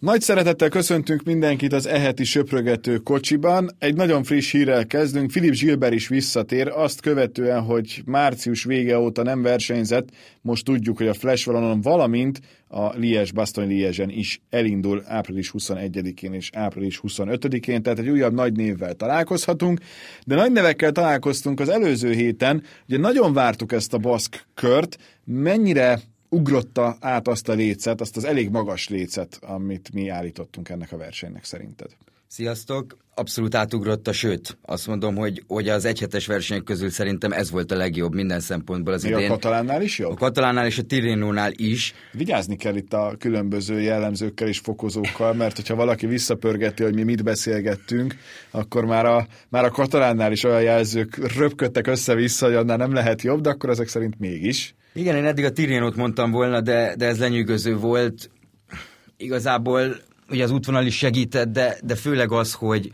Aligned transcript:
Nagy 0.00 0.20
szeretettel 0.20 0.68
köszöntünk 0.68 1.22
mindenkit 1.22 1.72
az 1.72 1.86
eheti 1.86 2.24
söprögető 2.24 2.96
kocsiban. 2.96 3.70
Egy 3.78 3.94
nagyon 3.94 4.22
friss 4.22 4.52
hírrel 4.52 4.86
kezdünk. 4.86 5.30
Filip 5.30 5.52
Zsilber 5.52 5.92
is 5.92 6.08
visszatér, 6.08 6.68
azt 6.68 7.00
követően, 7.00 7.60
hogy 7.60 8.02
március 8.04 8.64
vége 8.64 8.98
óta 8.98 9.22
nem 9.22 9.42
versenyzett, 9.42 10.08
most 10.40 10.64
tudjuk, 10.64 10.96
hogy 10.96 11.06
a 11.06 11.14
Flash 11.14 11.46
Valonon, 11.46 11.80
valamint 11.80 12.40
a 12.68 12.96
Liège 12.96 13.32
Bastogne 13.34 13.70
Liège-en 13.70 14.10
is 14.10 14.40
elindul 14.50 15.02
április 15.06 15.52
21-én 15.58 16.32
és 16.32 16.50
április 16.52 17.00
25-én, 17.02 17.82
tehát 17.82 17.98
egy 17.98 18.08
újabb 18.08 18.34
nagy 18.34 18.52
névvel 18.52 18.94
találkozhatunk, 18.94 19.80
de 20.26 20.34
nagy 20.34 20.52
nevekkel 20.52 20.92
találkoztunk 20.92 21.60
az 21.60 21.68
előző 21.68 22.12
héten, 22.12 22.62
ugye 22.88 22.98
nagyon 22.98 23.32
vártuk 23.32 23.72
ezt 23.72 23.94
a 23.94 23.98
baszk 23.98 24.46
kört, 24.54 24.98
mennyire 25.24 26.00
ugrotta 26.28 26.96
át 27.00 27.28
azt 27.28 27.48
a 27.48 27.52
lécet, 27.52 28.00
azt 28.00 28.16
az 28.16 28.24
elég 28.24 28.50
magas 28.50 28.88
lécet, 28.88 29.38
amit 29.42 29.92
mi 29.92 30.08
állítottunk 30.08 30.68
ennek 30.68 30.92
a 30.92 30.96
versenynek 30.96 31.44
szerinted? 31.44 31.90
Sziasztok! 32.30 32.96
Abszolút 33.14 33.54
átugrotta, 33.54 34.12
sőt, 34.12 34.58
azt 34.62 34.86
mondom, 34.86 35.16
hogy, 35.16 35.42
hogy 35.46 35.68
az 35.68 35.84
egyhetes 35.84 36.26
versenyek 36.26 36.62
közül 36.62 36.90
szerintem 36.90 37.32
ez 37.32 37.50
volt 37.50 37.72
a 37.72 37.76
legjobb 37.76 38.14
minden 38.14 38.40
szempontból 38.40 38.92
az 38.92 39.02
Mi 39.02 39.08
idén. 39.08 39.24
a 39.24 39.28
katalánnál 39.28 39.82
is 39.82 39.98
jobb? 39.98 40.10
A 40.10 40.14
katalánnál 40.14 40.66
és 40.66 40.78
a 40.78 40.82
Tirénónál 40.82 41.52
is. 41.56 41.94
Vigyázni 42.12 42.56
kell 42.56 42.76
itt 42.76 42.92
a 42.92 43.14
különböző 43.18 43.80
jellemzőkkel 43.80 44.48
és 44.48 44.58
fokozókkal, 44.58 45.34
mert 45.34 45.56
hogyha 45.56 45.74
valaki 45.74 46.06
visszapörgeti, 46.06 46.82
hogy 46.82 46.94
mi 46.94 47.02
mit 47.02 47.24
beszélgettünk, 47.24 48.14
akkor 48.50 48.84
már 48.84 49.06
a, 49.06 49.26
már 49.48 49.64
a 49.64 49.70
katalánnál 49.70 50.32
is 50.32 50.44
olyan 50.44 50.62
jelzők 50.62 51.34
röpködtek 51.36 51.86
össze-vissza, 51.86 52.46
hogy 52.46 52.54
annál 52.54 52.76
nem 52.76 52.92
lehet 52.92 53.22
jobb, 53.22 53.40
de 53.40 53.50
akkor 53.50 53.70
ezek 53.70 53.88
szerint 53.88 54.18
mégis. 54.18 54.74
Igen, 54.92 55.16
én 55.16 55.24
eddig 55.24 55.44
a 55.44 55.50
Tirénót 55.50 55.96
mondtam 55.96 56.30
volna, 56.30 56.60
de, 56.60 56.94
de 56.96 57.06
ez 57.06 57.18
lenyűgöző 57.18 57.76
volt. 57.76 58.30
Igazából 59.16 59.96
ugye 60.30 60.44
az 60.44 60.50
útvonal 60.50 60.86
is 60.86 60.96
segített, 60.96 61.48
de, 61.48 61.76
de 61.82 61.94
főleg 61.94 62.32
az, 62.32 62.52
hogy, 62.52 62.90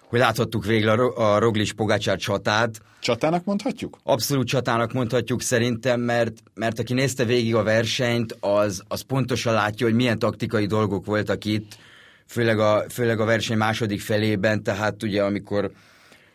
hogy 0.00 0.18
láthattuk 0.18 0.64
végre 0.64 0.90
a, 0.90 0.94
Ro- 0.94 1.16
a 1.16 1.38
Roglic 1.38 1.72
Pogácsár 1.72 2.16
csatát. 2.16 2.80
Csatának 3.00 3.44
mondhatjuk? 3.44 3.98
Abszolút 4.02 4.46
csatának 4.46 4.92
mondhatjuk 4.92 5.42
szerintem, 5.42 6.00
mert, 6.00 6.42
mert 6.54 6.78
aki 6.78 6.94
nézte 6.94 7.24
végig 7.24 7.54
a 7.54 7.62
versenyt, 7.62 8.36
az, 8.40 8.82
az 8.88 9.00
pontosan 9.00 9.52
látja, 9.52 9.86
hogy 9.86 9.94
milyen 9.94 10.18
taktikai 10.18 10.66
dolgok 10.66 11.06
voltak 11.06 11.44
itt, 11.44 11.78
főleg 12.26 12.58
a, 12.58 12.84
főleg 12.88 13.20
a 13.20 13.24
verseny 13.24 13.56
második 13.56 14.00
felében, 14.00 14.62
tehát 14.62 15.02
ugye 15.02 15.22
amikor 15.22 15.70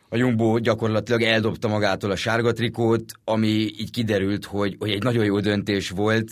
a 0.09 0.17
Jumbo 0.17 0.57
gyakorlatilag 0.57 1.21
eldobta 1.21 1.67
magától 1.67 2.11
a 2.11 2.15
sárga 2.15 2.51
trikót, 2.51 3.13
ami 3.23 3.47
így 3.47 3.91
kiderült, 3.91 4.45
hogy, 4.45 4.75
hogy 4.79 4.91
egy 4.91 5.03
nagyon 5.03 5.25
jó 5.25 5.39
döntés 5.39 5.89
volt, 5.89 6.31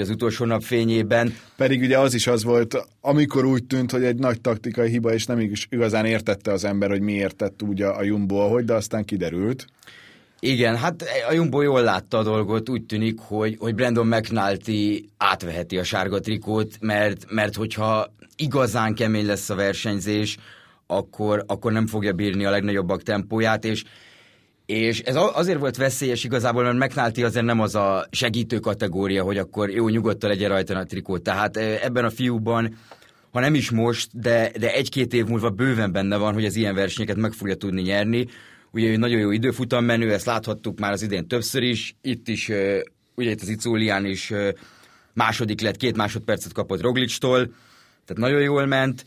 az 0.00 0.10
utolsó 0.10 0.44
nap 0.44 0.62
fényében. 0.62 1.34
Pedig 1.56 1.80
ugye 1.80 1.98
az 1.98 2.14
is 2.14 2.26
az 2.26 2.44
volt, 2.44 2.86
amikor 3.00 3.44
úgy 3.44 3.64
tűnt, 3.64 3.90
hogy 3.90 4.04
egy 4.04 4.16
nagy 4.16 4.40
taktikai 4.40 4.88
hiba, 4.88 5.12
és 5.12 5.26
nem 5.26 5.40
is 5.40 5.66
igazán 5.70 6.04
értette 6.04 6.52
az 6.52 6.64
ember, 6.64 6.90
hogy 6.90 7.00
miért 7.00 7.36
tett 7.36 7.62
úgy 7.62 7.82
a, 7.82 7.96
a 7.96 8.02
Jumbo, 8.02 8.36
ahogy, 8.36 8.64
de 8.64 8.74
aztán 8.74 9.04
kiderült. 9.04 9.66
Igen, 10.40 10.76
hát 10.76 11.04
a 11.28 11.32
Jumbo 11.32 11.60
jól 11.60 11.82
látta 11.82 12.18
a 12.18 12.22
dolgot, 12.22 12.68
úgy 12.68 12.84
tűnik, 12.84 13.18
hogy, 13.18 13.56
hogy 13.58 13.74
Brandon 13.74 14.06
McNulty 14.06 15.08
átveheti 15.16 15.78
a 15.78 15.84
sárga 15.84 16.20
trikót, 16.20 16.76
mert, 16.80 17.26
mert 17.30 17.54
hogyha 17.54 18.14
igazán 18.36 18.94
kemény 18.94 19.26
lesz 19.26 19.50
a 19.50 19.54
versenyzés, 19.54 20.36
akkor, 20.86 21.44
akkor 21.46 21.72
nem 21.72 21.86
fogja 21.86 22.12
bírni 22.12 22.44
a 22.44 22.50
legnagyobbak 22.50 23.02
tempóját, 23.02 23.64
és 23.64 23.84
és 24.72 25.00
ez 25.00 25.16
azért 25.32 25.58
volt 25.58 25.76
veszélyes 25.76 26.24
igazából, 26.24 26.72
mert 26.72 26.78
McNulty 26.78 27.24
azért 27.24 27.44
nem 27.44 27.60
az 27.60 27.74
a 27.74 28.06
segítő 28.10 28.58
kategória, 28.58 29.22
hogy 29.22 29.38
akkor 29.38 29.70
jó, 29.70 29.88
nyugodtan 29.88 30.30
legyen 30.30 30.48
rajta 30.48 30.78
a 30.78 30.84
trikó. 30.84 31.18
Tehát 31.18 31.56
eh, 31.56 31.84
ebben 31.84 32.04
a 32.04 32.10
fiúban, 32.10 32.76
ha 33.30 33.40
nem 33.40 33.54
is 33.54 33.70
most, 33.70 34.08
de, 34.20 34.50
de 34.58 34.72
egy-két 34.72 35.14
év 35.14 35.26
múlva 35.26 35.50
bőven 35.50 35.92
benne 35.92 36.16
van, 36.16 36.34
hogy 36.34 36.44
az 36.44 36.56
ilyen 36.56 36.74
versenyeket 36.74 37.16
meg 37.16 37.32
fogja 37.32 37.54
tudni 37.54 37.82
nyerni. 37.82 38.26
Ugye 38.70 38.88
ő 38.88 38.96
nagyon 38.96 39.18
jó 39.18 39.30
időfutam 39.30 39.84
menő, 39.84 40.12
ezt 40.12 40.26
láthattuk 40.26 40.78
már 40.78 40.92
az 40.92 41.02
idén 41.02 41.28
többször 41.28 41.62
is. 41.62 41.96
Itt 42.02 42.28
is, 42.28 42.50
ugye 43.14 43.30
itt 43.30 43.40
az 43.40 43.48
Icólián 43.48 44.04
is 44.04 44.32
második 45.12 45.60
lett, 45.60 45.76
két 45.76 45.96
másodpercet 45.96 46.52
kapott 46.52 46.80
Roglicstól, 46.80 47.54
tehát 48.04 48.22
nagyon 48.22 48.40
jól 48.40 48.66
ment. 48.66 49.04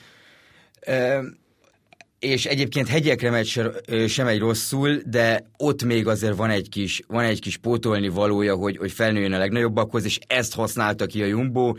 És 2.20 2.46
egyébként 2.46 2.88
hegyekre 2.88 3.30
megy 3.30 3.46
se, 3.46 3.72
sem 4.08 4.28
egy 4.28 4.40
rosszul, 4.40 5.02
de 5.06 5.50
ott 5.58 5.84
még 5.84 6.08
azért 6.08 6.36
van 6.36 6.50
egy 6.50 6.70
kis, 6.70 7.02
van 7.08 7.24
egy 7.24 7.42
kis 7.42 7.58
pótolni 7.58 8.10
valója, 8.10 8.56
hogy, 8.56 8.78
hogy 8.78 8.92
felnőjön 8.92 9.34
a 9.34 9.38
legnagyobbakhoz, 9.38 10.06
és 10.06 10.20
ezt 10.28 10.54
használta 10.54 11.06
ki 11.06 11.22
a 11.22 11.26
Jumbo, 11.26 11.74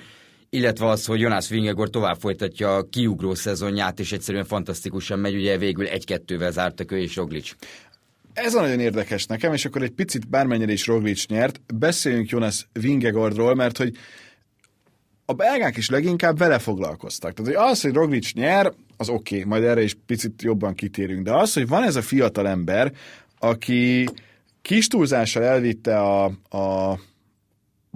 illetve 0.51 0.87
az, 0.87 1.07
hogy 1.07 1.21
Jonas 1.21 1.49
Vingegor 1.49 1.91
tovább 1.91 2.21
folytatja 2.21 2.77
a 2.77 2.89
kiugró 2.89 3.35
szezonját, 3.35 4.01
és 4.01 4.13
egyszerűen 4.13 4.45
fantasztikusan 4.45 5.19
megy, 5.19 5.35
ugye 5.35 5.59
végül 5.59 5.87
egy-kettővel 5.87 6.51
zártak 6.51 6.93
ő 6.93 6.99
és 6.99 7.17
Roglic. 7.17 7.53
Ez 8.33 8.55
a 8.55 8.61
nagyon 8.61 8.81
érdekes 8.81 9.27
nekem, 9.27 9.53
és 9.53 9.65
akkor 9.65 9.83
egy 9.83 9.91
picit 9.91 10.29
bármennyire 10.29 10.73
is 10.73 10.87
Roglic 10.87 11.27
nyert, 11.27 11.61
beszéljünk 11.75 12.29
Jonas 12.29 12.69
Vingegordról, 12.73 13.55
mert 13.55 13.77
hogy 13.77 13.97
a 15.25 15.33
belgák 15.33 15.77
is 15.77 15.91
leginkább 15.91 16.39
vele 16.39 16.59
foglalkoztak. 16.59 17.33
Tehát 17.33 17.55
hogy 17.55 17.71
az, 17.71 17.81
hogy 17.81 17.93
Roglic 17.93 18.33
nyer, 18.33 18.73
az 18.97 19.09
oké, 19.09 19.37
okay, 19.37 19.49
majd 19.49 19.63
erre 19.63 19.83
is 19.83 19.97
picit 20.07 20.43
jobban 20.43 20.75
kitérünk, 20.75 21.23
de 21.23 21.35
az, 21.35 21.53
hogy 21.53 21.69
van 21.69 21.83
ez 21.83 21.97
a 21.97 22.03
fiatal 22.03 22.49
ember, 22.49 22.93
aki 23.39 24.09
kis 24.63 24.87
túlzással 24.87 25.43
elvitte 25.43 25.99
a, 25.99 26.25
a 26.57 26.99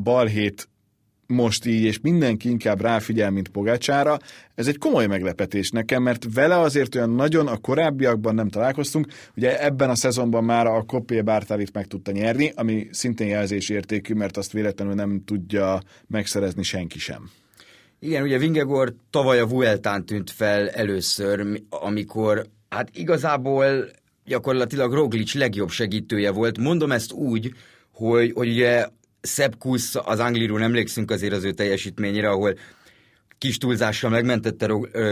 balhét 0.03 0.69
most 1.31 1.67
így, 1.67 1.83
és 1.83 2.01
mindenki 2.01 2.49
inkább 2.49 2.81
ráfigyel, 2.81 3.31
mint 3.31 3.49
Pogácsára, 3.49 4.19
ez 4.55 4.67
egy 4.67 4.79
komoly 4.79 5.07
meglepetés 5.07 5.71
nekem, 5.71 6.03
mert 6.03 6.27
vele 6.35 6.59
azért 6.59 6.95
olyan 6.95 7.11
nagyon 7.11 7.47
a 7.47 7.57
korábbiakban 7.57 8.35
nem 8.35 8.49
találkoztunk. 8.49 9.07
Ugye 9.37 9.65
ebben 9.65 9.91
a 9.91 9.95
szezonban 9.95 10.45
már 10.45 10.67
a 10.67 10.83
Kopé 10.83 11.21
Bártálit 11.21 11.73
meg 11.73 11.87
tudta 11.87 12.11
nyerni, 12.11 12.53
ami 12.55 12.89
szintén 12.91 13.29
jelzésértékű, 13.29 14.15
mert 14.15 14.37
azt 14.37 14.53
véletlenül 14.53 14.95
nem 14.95 15.23
tudja 15.25 15.81
megszerezni 16.07 16.63
senki 16.63 16.99
sem. 16.99 17.31
Igen, 18.03 18.23
ugye 18.23 18.39
Vingegor 18.39 18.95
tavaly 19.11 19.41
a 19.41 19.47
Vueltán 19.47 20.07
tűnt 20.07 20.31
fel 20.31 20.69
először, 20.69 21.43
mi- 21.43 21.65
amikor 21.69 22.47
hát 22.69 22.89
igazából 22.93 23.91
gyakorlatilag 24.25 24.93
Roglic 24.93 25.35
legjobb 25.35 25.71
segítője 25.71 26.31
volt. 26.31 26.59
Mondom 26.59 26.93
ezt 26.93 27.13
úgy, 27.13 27.55
hogy, 27.93 28.33
hogy 28.35 28.49
ugye 28.49 28.87
Sepp 29.23 29.53
Kuss, 29.59 29.95
az 30.05 30.19
Angliról 30.19 30.63
emlékszünk 30.63 31.11
azért 31.11 31.33
az 31.33 31.45
ő 31.45 31.53
teljesítményére, 31.53 32.29
ahol 32.29 32.55
kis 33.39 33.59
túlzással 33.59 34.11
megmentette 34.11 34.67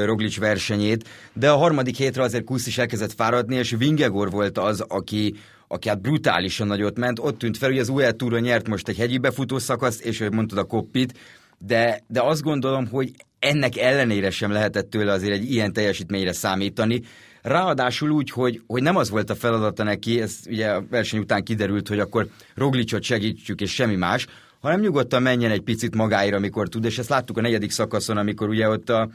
Roglic 0.05 0.39
versenyét, 0.39 1.09
de 1.33 1.51
a 1.51 1.57
harmadik 1.57 1.97
hétre 1.97 2.23
azért 2.23 2.45
Kusz 2.45 2.67
is 2.67 2.79
elkezdett 2.79 3.13
fáradni, 3.13 3.55
és 3.57 3.75
Vingegor 3.79 4.31
volt 4.31 4.59
az, 4.59 4.81
aki, 4.81 5.35
aki 5.69 5.89
hát 5.89 6.01
brutálisan 6.01 6.67
nagyot 6.67 6.99
ment. 6.99 7.19
Ott 7.19 7.39
tűnt 7.39 7.57
fel, 7.57 7.69
hogy 7.69 7.79
az 7.79 7.89
UL 7.89 8.13
Touron 8.13 8.41
nyert 8.41 8.69
most 8.69 8.89
egy 8.89 8.97
hegyi 8.97 9.19
befutó 9.19 9.59
szakaszt, 9.59 10.01
és 10.05 10.19
hogy 10.19 10.33
mondtad 10.33 10.59
a 10.59 10.65
koppit, 10.65 11.19
de, 11.59 12.01
de 12.07 12.23
azt 12.23 12.43
gondolom, 12.43 12.87
hogy 12.87 13.11
ennek 13.39 13.77
ellenére 13.77 14.31
sem 14.31 14.51
lehetett 14.51 14.91
tőle 14.91 15.13
azért 15.13 15.33
egy 15.33 15.53
ilyen 15.53 15.73
teljesítményre 15.73 16.33
számítani. 16.33 17.03
Ráadásul 17.43 18.11
úgy, 18.11 18.31
hogy, 18.31 18.63
hogy 18.67 18.83
nem 18.83 18.97
az 18.97 19.11
volt 19.11 19.31
a 19.31 19.35
feladata 19.35 19.83
neki, 19.83 20.21
ez 20.21 20.37
ugye 20.47 20.71
a 20.71 20.85
verseny 20.91 21.21
után 21.21 21.43
kiderült, 21.43 21.89
hogy 21.89 21.99
akkor 21.99 22.29
Roglicot 22.55 23.03
segítsük, 23.03 23.61
és 23.61 23.75
semmi 23.75 23.97
más, 23.97 24.27
hanem 24.61 24.81
nyugodtan 24.81 25.23
menjen 25.23 25.51
egy 25.51 25.61
picit 25.61 25.95
magáira, 25.95 26.37
amikor 26.37 26.69
tud, 26.69 26.85
és 26.85 26.99
ezt 26.99 27.09
láttuk 27.09 27.39
a 27.39 27.41
negyedik 27.41 27.71
szakaszon, 27.71 28.17
amikor 28.17 28.49
ugye 28.49 28.69
ott 28.69 28.91
a, 28.91 29.09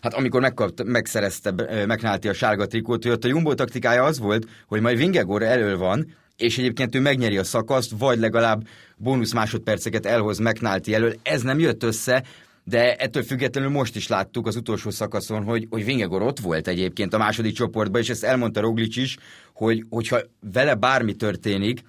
hát 0.00 0.14
amikor 0.14 0.40
megkapta, 0.40 0.84
megszerezte 0.84 1.50
McNulty 1.86 2.28
a 2.28 2.32
sárga 2.32 2.66
trikót, 2.66 3.02
hogy 3.02 3.12
ott 3.12 3.24
a 3.24 3.28
Jumbo 3.28 3.54
taktikája 3.54 4.04
az 4.04 4.18
volt, 4.18 4.46
hogy 4.66 4.80
majd 4.80 4.96
Vingegor 4.96 5.42
elől 5.42 5.78
van, 5.78 6.06
és 6.36 6.58
egyébként 6.58 6.94
ő 6.94 7.00
megnyeri 7.00 7.38
a 7.38 7.44
szakaszt, 7.44 7.92
vagy 7.98 8.18
legalább 8.18 8.66
bónusz 8.96 9.32
másodperceket 9.32 10.06
elhoz 10.06 10.38
McNulty 10.38 10.94
elől. 10.94 11.14
Ez 11.22 11.42
nem 11.42 11.58
jött 11.58 11.82
össze, 11.82 12.24
de 12.64 12.96
ettől 12.96 13.22
függetlenül 13.22 13.70
most 13.70 13.96
is 13.96 14.08
láttuk 14.08 14.46
az 14.46 14.56
utolsó 14.56 14.90
szakaszon, 14.90 15.44
hogy, 15.44 15.66
hogy 15.70 15.84
Vingegor 15.84 16.22
ott 16.22 16.40
volt 16.40 16.68
egyébként 16.68 17.14
a 17.14 17.18
második 17.18 17.54
csoportban, 17.54 18.00
és 18.00 18.08
ezt 18.08 18.24
elmondta 18.24 18.60
Roglic 18.60 18.96
is, 18.96 19.16
hogy 19.52 19.84
hogyha 19.90 20.20
vele 20.52 20.74
bármi 20.74 21.14
történik, 21.14 21.82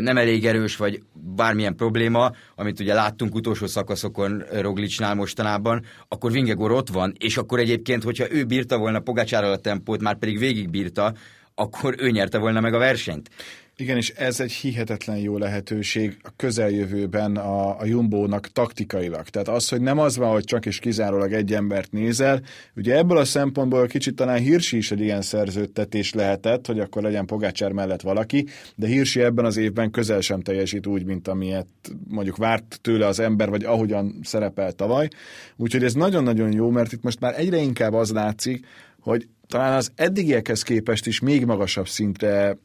nem 0.00 0.16
elég 0.16 0.46
erős, 0.46 0.76
vagy 0.76 1.02
bármilyen 1.12 1.76
probléma, 1.76 2.32
amit 2.54 2.80
ugye 2.80 2.94
láttunk 2.94 3.34
utolsó 3.34 3.66
szakaszokon 3.66 4.44
Roglicnál 4.52 5.14
mostanában, 5.14 5.84
akkor 6.08 6.32
Vingegor 6.32 6.72
ott 6.72 6.88
van, 6.88 7.14
és 7.18 7.36
akkor 7.36 7.58
egyébként, 7.58 8.02
hogyha 8.02 8.32
ő 8.32 8.44
bírta 8.44 8.78
volna 8.78 9.00
Pogácsárral 9.00 9.52
a 9.52 9.56
tempót, 9.56 10.00
már 10.00 10.18
pedig 10.18 10.38
végig 10.38 10.70
bírta, 10.70 11.14
akkor 11.54 11.94
ő 11.98 12.10
nyerte 12.10 12.38
volna 12.38 12.60
meg 12.60 12.74
a 12.74 12.78
versenyt. 12.78 13.30
Igen, 13.76 13.96
és 13.96 14.10
ez 14.10 14.40
egy 14.40 14.52
hihetetlen 14.52 15.16
jó 15.16 15.38
lehetőség 15.38 16.16
a 16.22 16.28
közeljövőben 16.36 17.36
a, 17.36 17.80
a 17.80 17.84
Jumbo-nak 17.84 18.46
taktikailag. 18.46 19.28
Tehát 19.28 19.48
az, 19.48 19.68
hogy 19.68 19.80
nem 19.80 19.98
az 19.98 20.16
van, 20.16 20.32
hogy 20.32 20.44
csak 20.44 20.66
és 20.66 20.78
kizárólag 20.78 21.32
egy 21.32 21.54
embert 21.54 21.92
nézel, 21.92 22.42
ugye 22.76 22.96
ebből 22.96 23.16
a 23.16 23.24
szempontból 23.24 23.86
kicsit 23.86 24.14
talán 24.14 24.38
Hirsi 24.38 24.76
is 24.76 24.90
egy 24.90 25.00
ilyen 25.00 25.22
szerződtetés 25.22 26.12
lehetett, 26.12 26.66
hogy 26.66 26.80
akkor 26.80 27.02
legyen 27.02 27.26
Pogácsár 27.26 27.72
mellett 27.72 28.00
valaki, 28.00 28.46
de 28.74 28.86
Hirsi 28.86 29.20
ebben 29.20 29.44
az 29.44 29.56
évben 29.56 29.90
közel 29.90 30.20
sem 30.20 30.40
teljesít 30.40 30.86
úgy, 30.86 31.04
mint 31.04 31.28
amilyet 31.28 31.68
mondjuk 32.08 32.36
várt 32.36 32.78
tőle 32.82 33.06
az 33.06 33.20
ember, 33.20 33.48
vagy 33.48 33.64
ahogyan 33.64 34.20
szerepel 34.22 34.72
tavaly. 34.72 35.08
Úgyhogy 35.56 35.84
ez 35.84 35.94
nagyon-nagyon 35.94 36.52
jó, 36.52 36.70
mert 36.70 36.92
itt 36.92 37.02
most 37.02 37.20
már 37.20 37.38
egyre 37.38 37.56
inkább 37.56 37.92
az 37.92 38.10
látszik, 38.10 38.66
hogy 39.04 39.28
talán 39.46 39.76
az 39.76 39.92
eddigiekhez 39.94 40.62
képest 40.62 41.06
is 41.06 41.20
még 41.20 41.44
magasabb 41.44 41.88
szintre 41.88 42.56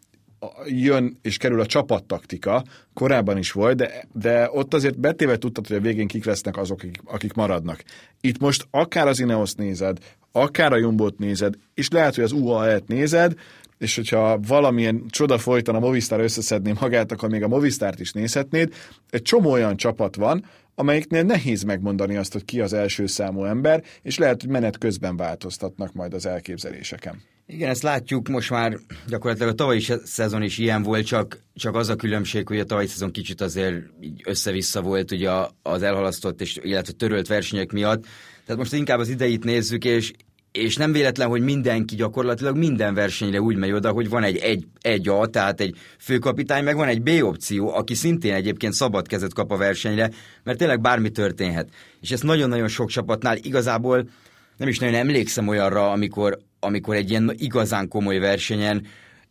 jön 0.66 1.18
és 1.22 1.38
kerül 1.38 1.60
a 1.60 1.66
csapattaktika, 1.66 2.64
korábban 2.94 3.38
is 3.38 3.52
volt, 3.52 3.76
de, 3.76 4.08
de 4.14 4.50
ott 4.52 4.74
azért 4.74 5.00
betéve 5.00 5.38
tudtad, 5.38 5.68
hogy 5.68 5.76
a 5.76 5.82
végén 5.82 6.08
kik 6.08 6.26
lesznek 6.26 6.58
azok, 6.58 6.80
akik, 6.80 7.02
akik 7.06 7.34
maradnak. 7.34 7.84
Itt 8.22 8.40
most 8.40 8.68
akár 8.72 9.08
az 9.08 9.20
Ineos 9.20 9.54
nézed, 9.54 9.98
akár 10.32 10.74
a 10.74 10.78
Jumbot 10.78 11.18
nézed, 11.18 11.54
és 11.74 11.90
lehet, 11.90 12.16
hogy 12.16 12.24
az 12.24 12.32
UAE-t 12.32 12.88
nézed, 12.88 13.34
és 13.80 13.96
hogyha 13.96 14.40
valamilyen 14.48 15.04
csoda 15.10 15.38
folyton 15.38 15.76
a 15.76 15.80
Movistar 15.80 16.20
összeszedné 16.20 16.74
magát, 16.80 17.12
akkor 17.12 17.30
még 17.30 17.44
a 17.44 17.48
Movistart 17.48 18.00
is 18.00 18.12
nézhetnéd. 18.12 18.74
Egy 19.10 19.22
csomó 19.22 19.52
olyan 19.52 19.78
csapat 19.78 20.16
van, 20.16 20.46
amelyiknél 20.76 21.24
nehéz 21.24 21.64
megmondani 21.64 22.16
azt, 22.16 22.34
hogy 22.34 22.46
ki 22.46 22.62
az 22.62 22.74
első 22.74 23.06
számú 23.06 23.44
ember, 23.44 23.84
és 24.02 24.18
lehet, 24.18 24.42
hogy 24.42 24.50
menet 24.50 24.78
közben 24.78 25.18
változtatnak 25.18 25.94
majd 25.94 26.14
az 26.14 26.26
elképzeléseken. 26.26 27.22
Igen, 27.46 27.70
ezt 27.70 27.84
látjuk, 27.84 28.28
most 28.28 28.50
már 28.50 28.78
gyakorlatilag 29.08 29.52
a 29.52 29.56
tavalyi 29.56 29.84
szezon 30.04 30.44
is 30.44 30.58
ilyen 30.58 30.84
volt, 30.84 31.06
csak, 31.06 31.40
csak 31.56 31.76
az 31.76 31.90
a 31.90 31.96
különbség, 31.96 32.48
hogy 32.48 32.60
a 32.60 32.66
tavalyi 32.66 32.88
szezon 32.88 33.12
kicsit 33.12 33.42
azért 33.42 33.76
össze-vissza 34.24 34.82
volt 34.82 35.12
ugye 35.12 35.30
az 35.62 35.82
elhalasztott 35.82 36.42
és 36.42 36.60
illetve 36.62 36.94
törölt 36.94 37.28
versenyek 37.28 37.72
miatt. 37.72 38.06
Tehát 38.46 38.62
most 38.62 38.74
inkább 38.74 39.00
az 39.00 39.10
ideit 39.10 39.44
nézzük, 39.44 39.86
és, 39.86 40.14
és 40.52 40.76
nem 40.76 40.92
véletlen, 40.92 41.28
hogy 41.28 41.42
mindenki 41.42 41.96
gyakorlatilag 41.96 42.58
minden 42.58 42.94
versenyre 42.94 43.42
úgy 43.42 43.56
megy 43.56 43.72
oda, 43.72 43.92
hogy 43.92 44.10
van 44.10 44.24
egy, 44.24 44.38
egy, 44.38 44.68
egy 44.82 45.08
A, 45.08 45.28
tehát 45.28 45.60
egy 45.60 45.76
főkapitány, 46.00 46.64
meg 46.64 46.76
van 46.76 46.88
egy 46.88 47.02
B 47.02 47.10
opció, 47.22 47.76
aki 47.76 47.94
szintén 47.94 48.34
egyébként 48.34 48.74
szabad 48.74 49.08
kezet 49.08 49.34
kap 49.34 49.52
a 49.52 49.58
versenyre, 49.58 50.10
mert 50.44 50.58
tényleg 50.58 50.82
bármi 50.82 51.10
történhet. 51.10 51.70
És 52.02 52.12
ez 52.12 52.22
nagyon-nagyon 52.22 52.68
sok 52.68 52.90
csapatnál 52.90 53.38
igazából 53.38 54.10
nem 54.58 54.68
is 54.68 54.80
nagyon 54.80 54.96
emlékszem 54.96 55.48
olyanra, 55.48 55.92
amikor, 55.92 56.40
amikor 56.60 56.96
egy 56.96 57.10
ilyen 57.10 57.34
igazán 57.38 57.88
komoly 57.88 58.18
versenyen 58.18 58.86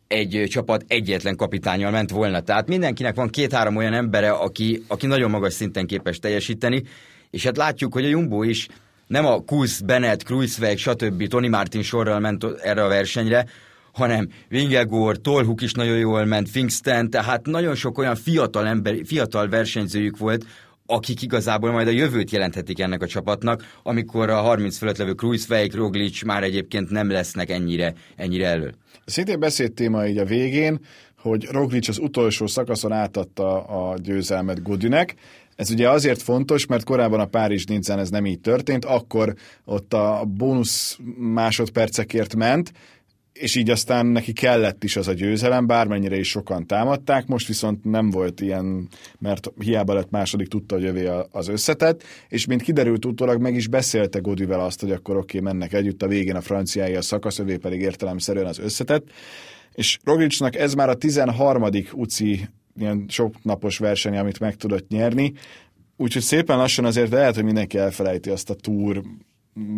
egy 0.07 0.45
csapat 0.49 0.85
egyetlen 0.87 1.35
kapitányal 1.35 1.91
ment 1.91 2.09
volna. 2.09 2.39
Tehát 2.39 2.67
mindenkinek 2.67 3.15
van 3.15 3.29
két-három 3.29 3.75
olyan 3.75 3.93
embere, 3.93 4.31
aki, 4.31 4.83
aki 4.87 5.07
nagyon 5.07 5.29
magas 5.29 5.53
szinten 5.53 5.87
képes 5.87 6.19
teljesíteni, 6.19 6.83
és 7.29 7.43
hát 7.43 7.57
látjuk, 7.57 7.93
hogy 7.93 8.05
a 8.05 8.07
Jumbo 8.07 8.43
is 8.43 8.67
nem 9.09 9.25
a 9.25 9.39
Kusz, 9.39 9.79
Bennett, 9.79 10.23
Kruisweg, 10.23 10.77
stb. 10.77 11.27
Tony 11.27 11.49
Martin 11.49 11.81
sorral 11.81 12.19
ment 12.19 12.43
erre 12.43 12.83
a 12.83 12.87
versenyre, 12.87 13.45
hanem 13.93 14.27
Vingegor, 14.47 15.17
Tolhuk 15.17 15.61
is 15.61 15.71
nagyon 15.71 15.97
jól 15.97 16.25
ment, 16.25 16.49
Finksten, 16.49 17.09
tehát 17.09 17.45
nagyon 17.45 17.75
sok 17.75 17.97
olyan 17.97 18.15
fiatal, 18.15 18.67
ember, 18.67 18.95
fiatal 19.05 19.47
versenyzőjük 19.47 20.17
volt, 20.17 20.45
akik 20.85 21.21
igazából 21.21 21.71
majd 21.71 21.87
a 21.87 21.91
jövőt 21.91 22.31
jelenthetik 22.31 22.79
ennek 22.79 23.01
a 23.01 23.07
csapatnak, 23.07 23.63
amikor 23.83 24.29
a 24.29 24.41
30 24.41 24.77
fölött 24.77 24.97
levő 24.97 25.13
Kruiswijk, 25.13 25.75
Roglic 25.75 26.23
már 26.23 26.43
egyébként 26.43 26.89
nem 26.89 27.09
lesznek 27.09 27.49
ennyire, 27.49 27.93
ennyire 28.15 28.47
elő. 28.47 28.73
Szintén 29.05 29.39
beszélt 29.39 29.73
téma 29.73 30.07
így 30.07 30.17
a 30.17 30.25
végén, 30.25 30.79
hogy 31.21 31.47
Roglic 31.51 31.87
az 31.87 31.97
utolsó 31.97 32.47
szakaszon 32.47 32.91
átadta 32.91 33.63
a 33.63 33.97
győzelmet 33.97 34.63
Godinek. 34.63 35.15
Ez 35.59 35.71
ugye 35.71 35.89
azért 35.89 36.21
fontos, 36.21 36.65
mert 36.65 36.83
korábban 36.83 37.19
a 37.19 37.25
Párizs 37.25 37.63
Nincán 37.65 37.99
ez 37.99 38.09
nem 38.09 38.25
így 38.25 38.39
történt, 38.39 38.85
akkor 38.85 39.35
ott 39.65 39.93
a 39.93 40.25
bónusz 40.27 40.97
másodpercekért 41.17 42.35
ment, 42.35 42.71
és 43.33 43.55
így 43.55 43.69
aztán 43.69 44.05
neki 44.05 44.33
kellett 44.33 44.83
is 44.83 44.95
az 44.95 45.07
a 45.07 45.13
győzelem, 45.13 45.67
bármennyire 45.67 46.17
is 46.17 46.29
sokan 46.29 46.67
támadták, 46.67 47.27
most 47.27 47.47
viszont 47.47 47.83
nem 47.83 48.09
volt 48.09 48.41
ilyen, 48.41 48.87
mert 49.17 49.51
hiába 49.57 49.93
lett 49.93 50.09
második, 50.09 50.47
tudta, 50.47 50.75
hogy 50.75 50.85
övé 50.85 51.09
az 51.31 51.47
összetett, 51.47 52.03
és 52.29 52.45
mint 52.45 52.61
kiderült 52.61 53.05
utólag, 53.05 53.41
meg 53.41 53.55
is 53.55 53.67
beszélte 53.67 54.19
Godivel 54.19 54.59
azt, 54.59 54.81
hogy 54.81 54.91
akkor 54.91 55.17
oké, 55.17 55.39
mennek 55.39 55.73
együtt, 55.73 56.03
a 56.03 56.07
végén 56.07 56.35
a 56.35 56.41
franciái 56.41 56.95
a 56.95 57.01
szakasz, 57.01 57.39
övé 57.39 57.57
pedig 57.57 57.81
értelemszerűen 57.81 58.45
az 58.45 58.59
összetett, 58.59 59.07
és 59.73 59.99
Roglicnak 60.03 60.55
ez 60.55 60.73
már 60.73 60.89
a 60.89 60.95
13. 60.95 61.63
UCI 61.93 62.49
ilyen 62.79 63.05
sok 63.07 63.43
napos 63.43 63.77
verseny, 63.77 64.17
amit 64.17 64.39
meg 64.39 64.55
tudott 64.55 64.87
nyerni, 64.87 65.33
úgyhogy 65.97 66.21
szépen 66.21 66.57
lassan 66.57 66.85
azért 66.85 67.11
lehet, 67.11 67.35
hogy 67.35 67.43
mindenki 67.43 67.77
elfelejti 67.77 68.29
azt 68.29 68.49
a 68.49 68.53
túr 68.53 69.01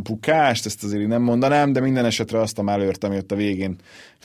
bukást, 0.03 0.65
ezt 0.65 0.83
azért 0.83 1.07
nem 1.07 1.21
mondanám, 1.21 1.73
de 1.73 1.79
minden 1.79 2.05
esetre 2.05 2.39
azt 2.39 2.59
a 2.59 2.61
mellőrt, 2.61 3.03
ami 3.03 3.17
ott 3.17 3.31
a 3.31 3.35
végén 3.35 3.75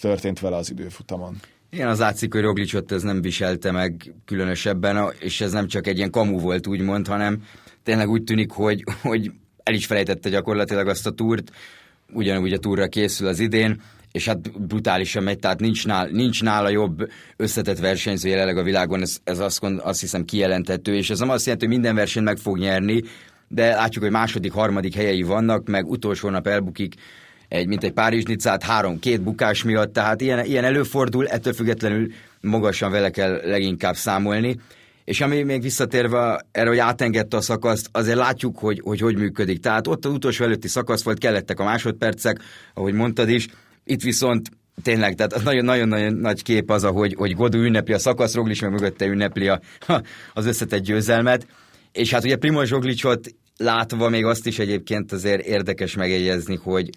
történt 0.01 0.41
vele 0.41 0.57
az 0.57 0.71
időfutamon. 0.71 1.37
Igen, 1.71 1.89
az 1.89 1.99
látszik, 1.99 2.33
hogy 2.33 2.43
Roglicot 2.43 2.93
ez 2.93 3.03
nem 3.03 3.23
viselte 3.23 3.71
meg 3.71 4.15
különösebben, 4.25 5.13
és 5.21 5.41
ez 5.41 5.53
nem 5.53 5.67
csak 5.67 5.87
egy 5.87 5.97
ilyen 5.97 6.11
kamu 6.11 6.39
volt, 6.39 6.67
úgymond, 6.67 7.07
hanem 7.07 7.43
tényleg 7.83 8.09
úgy 8.09 8.25
tűnik, 8.25 8.51
hogy, 8.51 8.85
hogy 9.03 9.31
el 9.63 9.75
is 9.75 9.87
felejtette 9.87 10.29
gyakorlatilag 10.29 10.89
azt 10.89 11.07
a 11.07 11.11
túrt, 11.11 11.51
ugyanúgy 12.13 12.53
a 12.53 12.59
túra 12.59 12.87
készül 12.87 13.27
az 13.27 13.39
idén, 13.39 13.81
és 14.17 14.27
hát 14.27 14.67
brutálisan 14.67 15.23
megy, 15.23 15.39
tehát 15.39 15.61
nincs, 15.61 15.87
nál, 15.87 16.09
nincs 16.09 16.43
nála 16.43 16.69
jobb 16.69 17.09
összetett 17.37 17.79
versenyző 17.79 18.29
jelenleg 18.29 18.57
a 18.57 18.63
világon, 18.63 19.03
ez, 19.03 19.19
ez 19.25 19.39
azt, 19.39 19.65
azt 19.65 20.01
hiszem 20.01 20.25
kijelentető, 20.25 20.95
és 20.95 21.11
ez 21.11 21.19
nem 21.19 21.31
azt 21.31 21.45
jelenti, 21.45 21.67
hogy 21.67 21.75
minden 21.75 21.95
versenyt 21.95 22.27
meg 22.27 22.37
fog 22.37 22.59
nyerni, 22.59 23.03
de 23.49 23.75
látjuk, 23.75 24.05
hogy 24.05 24.13
második, 24.13 24.53
harmadik 24.53 24.95
helyei 24.95 25.23
vannak, 25.23 25.69
meg 25.69 25.91
utolsó 25.91 26.29
nap 26.29 26.47
elbukik 26.47 26.95
egy, 27.49 27.67
mint 27.67 27.85
egy 27.85 27.93
párizs 27.93 28.25
nicát 28.25 28.63
három, 28.63 28.99
két 28.99 29.23
bukás 29.23 29.65
miatt, 29.65 29.93
tehát 29.93 30.21
ilyen, 30.21 30.45
ilyen 30.45 30.65
előfordul, 30.65 31.27
ettől 31.27 31.53
függetlenül 31.53 32.13
magasan 32.41 32.91
vele 32.91 33.11
kell 33.11 33.41
leginkább 33.45 33.97
számolni. 33.97 34.57
És 35.05 35.21
ami 35.21 35.43
még 35.43 35.63
visszatérve 35.63 36.41
erre, 36.53 36.69
hogy 36.69 36.79
átengedte 36.79 37.37
a 37.37 37.41
szakaszt, 37.41 37.89
azért 37.93 38.17
látjuk, 38.17 38.59
hogy, 38.59 38.81
hogy 38.85 39.01
hogy 39.01 39.17
működik. 39.17 39.61
Tehát 39.61 39.87
ott 39.87 40.05
az 40.05 40.13
utolsó 40.13 40.45
előtti 40.45 40.69
szakasz 40.69 41.03
volt, 41.03 41.19
kellettek 41.19 41.61
a 41.61 41.65
másodpercek, 41.65 42.41
ahogy 42.75 42.93
mondtad 42.93 43.29
is, 43.29 43.49
itt 43.87 44.03
viszont 44.03 44.51
tényleg, 44.83 45.15
tehát 45.15 45.45
nagyon-nagyon 45.45 46.15
nagy 46.15 46.43
kép 46.43 46.71
az, 46.71 46.85
ahogy, 46.85 47.15
hogy 47.15 47.35
Godú 47.35 47.59
ünnepli 47.59 47.95
a 47.95 47.99
szakasz, 47.99 48.35
Roglic 48.35 48.61
meg 48.61 48.71
mögötte 48.71 49.07
ünnepli 49.07 49.49
a, 49.49 49.61
az 50.35 50.47
összetett 50.47 50.83
győzelmet. 50.83 51.47
És 51.93 52.11
hát 52.11 52.25
ugye 52.25 52.37
Primoz 52.37 52.69
Zsoglicot 52.69 53.35
látva 53.57 54.09
még 54.09 54.25
azt 54.25 54.47
is 54.47 54.59
egyébként 54.59 55.13
azért 55.13 55.47
érdekes 55.47 55.95
megjegyezni, 55.95 56.59
hogy, 56.63 56.91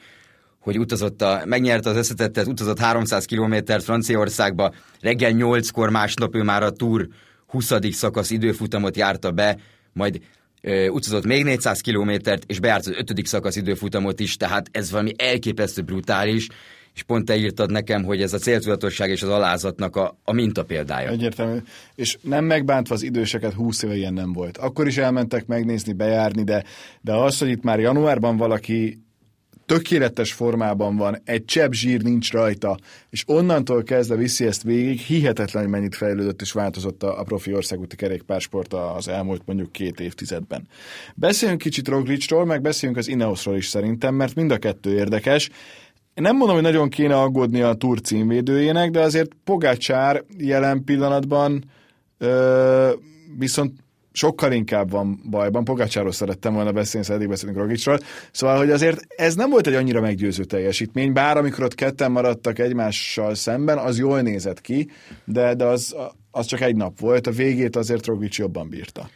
hogy 0.60 0.80
utazott 0.80 1.22
a, 1.22 1.42
megnyerte 1.46 1.90
az 1.90 1.96
összetettet, 1.96 2.48
utazott 2.48 2.80
300 2.80 3.26
kilométert 3.26 3.84
Franciaországba, 3.84 4.74
reggel 5.02 5.32
8-kor 5.36 5.90
másnap 5.90 6.36
ő 6.36 6.44
már 6.44 6.64
a 6.64 6.72
túr 6.72 7.08
20. 7.48 7.72
szakasz 7.92 8.30
időfutamot 8.30 8.98
járta 8.98 9.32
be, 9.32 9.58
majd 9.94 10.22
ö, 10.62 10.88
utazott 10.88 11.26
még 11.26 11.44
400 11.44 11.82
kilométert, 11.82 12.44
és 12.48 12.60
bejárt 12.60 12.86
az 12.86 12.94
5. 12.98 13.26
szakasz 13.26 13.56
időfutamot 13.56 14.20
is, 14.20 14.38
tehát 14.38 14.68
ez 14.72 14.92
valami 14.92 15.14
elképesztő 15.18 15.82
brutális, 15.82 16.48
és 16.94 17.04
pont 17.04 17.26
te 17.26 17.38
írtad 17.38 17.72
nekem, 17.72 18.04
hogy 18.04 18.22
ez 18.22 18.34
a 18.34 18.38
céltudatosság 18.38 19.10
és 19.10 19.22
az 19.22 19.30
alázatnak 19.30 19.96
a, 19.96 20.18
a 20.24 20.32
mintapéldája. 20.32 21.10
Egyértelmű. 21.10 21.58
És 21.96 22.18
nem 22.22 22.46
megbántva 22.46 22.96
az 22.96 23.04
időseket, 23.04 23.54
20 23.54 23.84
éve 23.84 23.96
ilyen 23.96 24.14
nem 24.14 24.34
volt. 24.34 24.58
Akkor 24.58 24.88
is 24.88 24.98
elmentek 24.98 25.46
megnézni, 25.46 25.94
bejárni, 25.94 26.44
de, 26.44 26.64
de 27.02 27.14
az, 27.14 27.40
hogy 27.40 27.50
itt 27.50 27.64
már 27.64 27.80
januárban 27.80 28.38
valaki 28.38 29.04
tökéletes 29.70 30.34
formában 30.34 30.96
van, 30.98 31.22
egy 31.26 31.46
csepp 31.46 31.72
zsír 31.72 32.02
nincs 32.02 32.32
rajta, 32.32 32.78
és 33.10 33.24
onnantól 33.28 33.84
kezdve 33.84 34.16
viszi 34.16 34.46
ezt 34.46 34.64
végig, 34.64 35.00
hihetetlen, 35.00 35.64
hogy 35.64 35.72
mennyit 35.72 35.96
fejlődött 35.96 36.42
és 36.42 36.52
változott 36.52 37.04
a, 37.04 37.20
a 37.20 37.24
profi 37.24 37.54
országúti 37.54 37.96
kerékpársport 37.96 38.74
az 38.74 39.08
elmúlt 39.08 39.42
mondjuk 39.46 39.72
két 39.72 40.00
évtizedben. 40.00 40.68
Beszéljünk 41.16 41.62
kicsit 41.62 41.88
Roglicról, 41.88 42.46
meg 42.46 42.62
beszéljünk 42.62 43.00
az 43.00 43.08
Ineosról 43.08 43.56
is 43.56 43.68
szerintem, 43.68 44.16
mert 44.16 44.36
mind 44.36 44.52
a 44.52 44.58
kettő 44.58 44.94
érdekes. 44.94 45.50
Én 46.20 46.26
nem 46.26 46.36
mondom, 46.36 46.56
hogy 46.56 46.66
nagyon 46.66 46.90
kéne 46.90 47.20
aggódni 47.20 47.62
a 47.62 47.74
túr 47.74 48.02
címvédőjének, 48.02 48.92
de 48.92 49.02
azért 49.02 49.32
Pogácsár 49.44 50.24
jelen 50.38 50.84
pillanatban 50.84 51.64
ö, 52.18 52.92
viszont 53.38 53.74
sokkal 54.12 54.52
inkább 54.52 54.92
van 54.92 55.22
bajban. 55.30 55.64
Pogácsáról 55.64 56.12
szerettem 56.12 56.54
volna 56.54 56.72
beszélni, 56.72 57.14
eddig 57.14 57.28
beszélünk 57.28 57.58
Rogicsról. 57.58 58.00
Szóval, 58.32 58.58
hogy 58.58 58.70
azért 58.70 59.00
ez 59.16 59.36
nem 59.36 59.50
volt 59.50 59.68
egy 59.68 59.74
annyira 59.74 60.02
meggyőző 60.02 60.44
teljesítmény, 60.44 61.14
bár 61.14 61.38
amikor 61.38 61.64
ott 61.64 61.76
ketten 61.76 62.12
maradtak 62.12 62.60
egymással 62.60 63.36
szemben, 63.36 63.78
az 63.78 63.98
jól 63.98 64.22
nézett 64.22 64.62
ki, 64.62 64.90
de, 65.26 65.54
de 65.54 65.66
az, 65.66 65.96
az 66.32 66.46
csak 66.46 66.62
egy 66.62 66.76
nap 66.76 67.00
volt, 67.00 67.28
a 67.28 67.32
végét 67.32 67.76
azért 67.76 68.06
Rogics 68.06 68.38
jobban 68.38 68.70
bírta. 68.70 69.10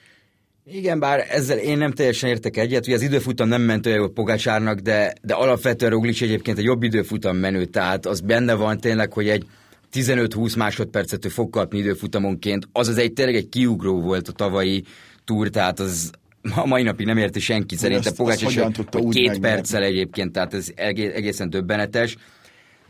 Igen, 0.66 1.00
bár 1.00 1.26
ezzel 1.30 1.58
én 1.58 1.78
nem 1.78 1.92
teljesen 1.92 2.30
értek 2.30 2.58
egyet, 2.58 2.86
hogy 2.86 2.94
az 2.94 3.02
időfutam 3.02 3.48
nem 3.48 3.62
ment 3.62 3.86
olyan 3.86 3.98
jól 3.98 4.14
Pogácsárnak, 4.14 4.80
de, 4.80 5.14
de 5.22 5.34
alapvetően 5.34 5.92
Roglic 5.92 6.22
egyébként 6.22 6.58
egy 6.58 6.64
jobb 6.64 6.84
időfutam 6.84 7.38
menő, 7.38 7.66
tehát 7.66 8.06
az 8.06 8.20
benne 8.20 8.54
van 8.54 8.80
tényleg, 8.80 9.14
hogy 9.14 9.30
egy 9.30 9.46
15-20 9.94 10.58
másodpercet 10.58 11.32
fog 11.32 11.50
kapni 11.50 11.78
időfutamonként, 11.78 12.68
az 12.72 12.88
az 12.88 12.98
egy 12.98 13.14
tényleg 13.14 13.36
egy 13.36 13.50
kiugró 13.50 14.02
volt 14.02 14.28
a 14.28 14.32
tavalyi 14.32 14.84
túr, 15.26 15.50
tehát 15.50 15.80
az 15.80 16.12
a 16.56 16.66
mai 16.66 16.84
napig 16.84 17.06
nem 17.06 17.18
érti 17.18 17.40
senki 17.40 17.76
szerintem 17.76 18.14
Pogács, 18.14 18.42
és 18.42 18.58
hogy 18.58 19.10
két 19.10 19.40
perccel 19.40 19.84
egyébként, 19.84 20.32
tehát 20.32 20.54
ez 20.54 20.68
egészen 20.76 21.50
döbbenetes, 21.50 22.18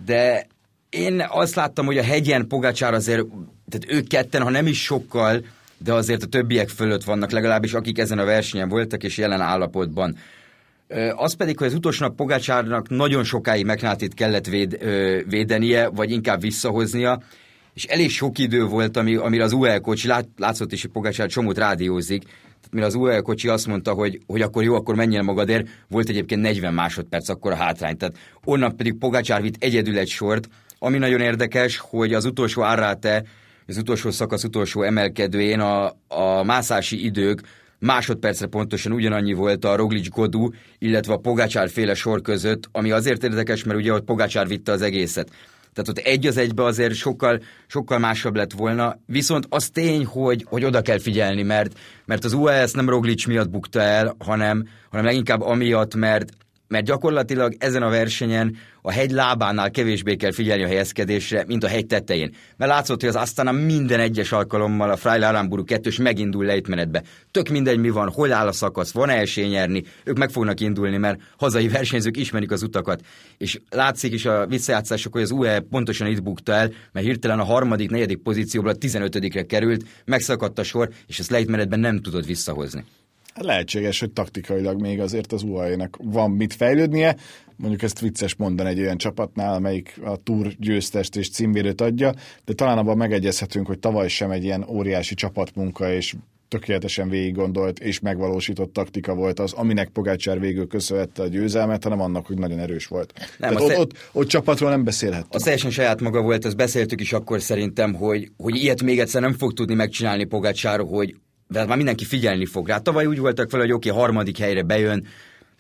de 0.05 0.47
én 0.89 1.25
azt 1.29 1.55
láttam, 1.55 1.85
hogy 1.85 1.97
a 1.97 2.03
hegyen 2.03 2.47
Pogácsár 2.47 2.93
azért, 2.93 3.25
tehát 3.69 3.85
ők 3.87 4.07
ketten, 4.07 4.41
ha 4.41 4.49
nem 4.49 4.67
is 4.67 4.83
sokkal, 4.83 5.43
de 5.83 5.93
azért 5.93 6.23
a 6.23 6.27
többiek 6.27 6.69
fölött 6.69 7.03
vannak 7.03 7.31
legalábbis, 7.31 7.73
akik 7.73 7.97
ezen 7.97 8.19
a 8.19 8.25
versenyen 8.25 8.69
voltak 8.69 9.03
és 9.03 9.17
jelen 9.17 9.41
állapotban. 9.41 10.15
Az 11.15 11.33
pedig, 11.33 11.57
hogy 11.57 11.67
az 11.67 11.73
utolsó 11.73 12.05
nap 12.05 12.15
Pogácsárnak 12.15 12.89
nagyon 12.89 13.23
sokáig 13.23 13.65
megnátit 13.65 14.13
kellett 14.13 14.45
véd, 14.45 14.77
védenie, 15.29 15.87
vagy 15.87 16.11
inkább 16.11 16.41
visszahoznia, 16.41 17.21
és 17.73 17.83
elég 17.83 18.09
sok 18.09 18.37
idő 18.37 18.63
volt, 18.65 18.97
ami, 18.97 19.15
amire 19.15 19.43
az 19.43 19.51
UL 19.51 19.79
kocsi, 19.79 20.07
lát, 20.07 20.27
látszott 20.37 20.71
is, 20.71 20.81
hogy 20.81 20.91
Pogácsár 20.91 21.27
csomót 21.27 21.57
rádiózik, 21.57 22.23
tehát 22.23 22.71
mire 22.71 22.85
az 22.85 22.95
UL 22.95 23.21
kocsi 23.21 23.47
azt 23.47 23.67
mondta, 23.67 23.93
hogy, 23.93 24.21
hogy 24.27 24.41
akkor 24.41 24.63
jó, 24.63 24.75
akkor 24.75 24.95
menjen 24.95 25.25
magadért, 25.25 25.67
volt 25.87 26.09
egyébként 26.09 26.41
40 26.41 26.73
másodperc 26.73 27.29
akkor 27.29 27.51
a 27.51 27.55
hátrány, 27.55 27.97
tehát 27.97 28.17
onnan 28.43 28.75
pedig 28.75 28.97
Pogácsár 28.97 29.41
vitt 29.41 29.63
egyedül 29.63 29.97
egy 29.97 30.09
sort, 30.09 30.49
ami 30.79 30.97
nagyon 30.97 31.21
érdekes, 31.21 31.77
hogy 31.77 32.13
az 32.13 32.25
utolsó 32.25 32.61
árráte, 32.61 33.23
az 33.67 33.77
utolsó 33.77 34.11
szakasz 34.11 34.43
utolsó 34.43 34.81
emelkedőjén 34.81 35.59
a, 35.59 35.85
a 36.07 36.43
mászási 36.43 37.05
idők 37.05 37.41
másodpercre 37.79 38.47
pontosan 38.47 38.91
ugyanannyi 38.91 39.33
volt 39.33 39.65
a 39.65 39.75
Roglic 39.75 40.09
Godú, 40.09 40.53
illetve 40.79 41.13
a 41.13 41.17
Pogácsár 41.17 41.69
féle 41.69 41.93
sor 41.93 42.21
között, 42.21 42.69
ami 42.71 42.91
azért 42.91 43.23
érdekes, 43.23 43.63
mert 43.63 43.79
ugye 43.79 43.93
ott 43.93 44.03
Pogácsár 44.03 44.47
vitte 44.47 44.71
az 44.71 44.81
egészet. 44.81 45.29
Tehát 45.73 45.89
ott 45.89 45.97
egy 45.97 46.27
az 46.27 46.37
egybe 46.37 46.63
azért 46.63 46.93
sokkal, 46.93 47.41
sokkal 47.67 47.99
másabb 47.99 48.35
lett 48.35 48.51
volna, 48.51 48.99
viszont 49.05 49.45
az 49.49 49.69
tény, 49.69 50.05
hogy, 50.05 50.45
hogy 50.49 50.65
oda 50.65 50.81
kell 50.81 50.99
figyelni, 50.99 51.43
mert, 51.43 51.79
mert 52.05 52.23
az 52.23 52.33
UAS 52.33 52.71
nem 52.71 52.89
Roglic 52.89 53.25
miatt 53.25 53.49
bukta 53.49 53.79
el, 53.79 54.15
hanem, 54.19 54.67
hanem 54.89 55.05
leginkább 55.05 55.41
amiatt, 55.41 55.95
mert 55.95 56.31
mert 56.73 56.85
gyakorlatilag 56.85 57.55
ezen 57.57 57.83
a 57.83 57.89
versenyen 57.89 58.57
a 58.81 58.91
hegy 58.91 59.11
lábánál 59.11 59.71
kevésbé 59.71 60.15
kell 60.15 60.31
figyelni 60.31 60.63
a 60.63 60.67
helyezkedésre, 60.67 61.43
mint 61.47 61.63
a 61.63 61.67
hegy 61.67 61.85
tetején. 61.85 62.35
Mert 62.57 62.71
látszott, 62.71 62.99
hogy 62.99 63.09
az 63.09 63.15
aztán 63.15 63.55
minden 63.55 63.99
egyes 63.99 64.31
alkalommal 64.31 64.89
a 64.89 64.95
Freile 64.95 65.27
Aramburu 65.27 65.63
kettős 65.63 65.97
megindul 65.97 66.45
lejtmenetbe. 66.45 67.03
Tök 67.31 67.49
mindegy, 67.49 67.77
mi 67.77 67.89
van, 67.89 68.09
hol 68.09 68.33
áll 68.33 68.47
a 68.47 68.51
szakasz, 68.51 68.91
van-e 68.91 69.13
esély 69.13 69.47
nyerni, 69.47 69.83
ők 70.03 70.17
meg 70.17 70.29
fognak 70.29 70.59
indulni, 70.59 70.97
mert 70.97 71.19
hazai 71.37 71.67
versenyzők 71.67 72.17
ismerik 72.17 72.51
az 72.51 72.63
utakat. 72.63 73.01
És 73.37 73.59
látszik 73.69 74.13
is 74.13 74.25
a 74.25 74.45
visszajátszások, 74.45 75.13
hogy 75.13 75.21
az 75.21 75.31
UE 75.31 75.59
pontosan 75.59 76.07
itt 76.07 76.23
bukta 76.23 76.53
el, 76.53 76.71
mert 76.91 77.05
hirtelen 77.05 77.39
a 77.39 77.43
harmadik, 77.43 77.89
negyedik 77.89 78.17
pozícióból 78.17 78.71
a 78.71 78.75
15 78.75 79.45
került, 79.45 79.85
megszakadt 80.05 80.59
a 80.59 80.63
sor, 80.63 80.89
és 81.07 81.19
ezt 81.19 81.29
lejtmenetben 81.29 81.79
nem 81.79 82.01
tudod 82.01 82.25
visszahozni. 82.25 82.83
Lehetséges, 83.35 83.99
hogy 83.99 84.11
taktikailag 84.11 84.81
még 84.81 84.99
azért 84.99 85.31
az 85.31 85.43
UAE-nek 85.43 85.95
van 85.97 86.31
mit 86.31 86.53
fejlődnie. 86.53 87.15
Mondjuk 87.55 87.81
ezt 87.81 87.99
vicces 87.99 88.35
mondani 88.35 88.69
egy 88.69 88.79
olyan 88.79 88.97
csapatnál, 88.97 89.53
amelyik 89.53 89.99
a 90.03 90.17
túr 90.23 90.47
győztest 90.57 91.15
és 91.15 91.29
címvérőt 91.29 91.81
adja, 91.81 92.13
de 92.45 92.53
talán 92.53 92.77
abban 92.77 92.97
megegyezhetünk, 92.97 93.67
hogy 93.67 93.79
tavaly 93.79 94.07
sem 94.07 94.31
egy 94.31 94.43
ilyen 94.43 94.65
óriási 94.69 95.15
csapatmunka 95.15 95.91
és 95.91 96.15
tökéletesen 96.53 97.09
végig 97.09 97.35
gondolt 97.35 97.79
és 97.79 97.99
megvalósított 97.99 98.73
taktika 98.73 99.13
volt 99.15 99.39
az, 99.39 99.53
aminek 99.53 99.89
Pogácsár 99.89 100.39
végül 100.39 100.67
köszönhette 100.67 101.21
a 101.21 101.27
győzelmet, 101.27 101.83
hanem 101.83 102.01
annak, 102.01 102.25
hogy 102.25 102.37
nagyon 102.37 102.59
erős 102.59 102.87
volt. 102.87 103.13
Nem, 103.37 103.55
ott, 103.55 103.77
ott, 103.77 103.91
ott, 104.11 104.27
csapatról 104.27 104.69
nem 104.69 104.83
beszélhetünk. 104.83 105.33
A 105.33 105.39
teljesen 105.39 105.71
saját 105.71 106.01
maga 106.01 106.21
volt, 106.21 106.45
ezt 106.45 106.55
beszéltük 106.55 107.01
is 107.01 107.13
akkor 107.13 107.41
szerintem, 107.41 107.93
hogy, 107.93 108.31
hogy 108.37 108.55
ilyet 108.55 108.83
még 108.83 108.99
egyszer 108.99 109.21
nem 109.21 109.33
fog 109.33 109.53
tudni 109.53 109.73
megcsinálni 109.73 110.23
Pogácsár, 110.23 110.79
hogy 110.79 111.15
de 111.53 111.59
hát 111.59 111.67
már 111.67 111.77
mindenki 111.77 112.05
figyelni 112.05 112.45
fog 112.45 112.67
rá. 112.67 112.77
Tavaly 112.77 113.05
úgy 113.05 113.19
voltak 113.19 113.49
fel, 113.49 113.59
hogy 113.59 113.71
oké, 113.71 113.89
okay, 113.89 114.01
harmadik 114.01 114.37
helyre 114.37 114.61
bejön, 114.61 115.07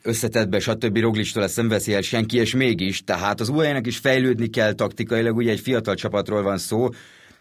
összetettbe, 0.01 0.59
stb. 0.59 0.97
Roglistól 0.97 1.43
ezt 1.43 1.55
nem 1.55 1.67
veszi 1.67 1.93
el 1.93 2.01
senki, 2.01 2.37
és 2.37 2.55
mégis, 2.55 3.03
tehát 3.03 3.39
az 3.39 3.49
uae 3.49 3.81
is 3.83 3.97
fejlődni 3.97 4.47
kell 4.47 4.73
taktikailag, 4.73 5.35
ugye 5.35 5.51
egy 5.51 5.59
fiatal 5.59 5.95
csapatról 5.95 6.41
van 6.41 6.57
szó, 6.57 6.89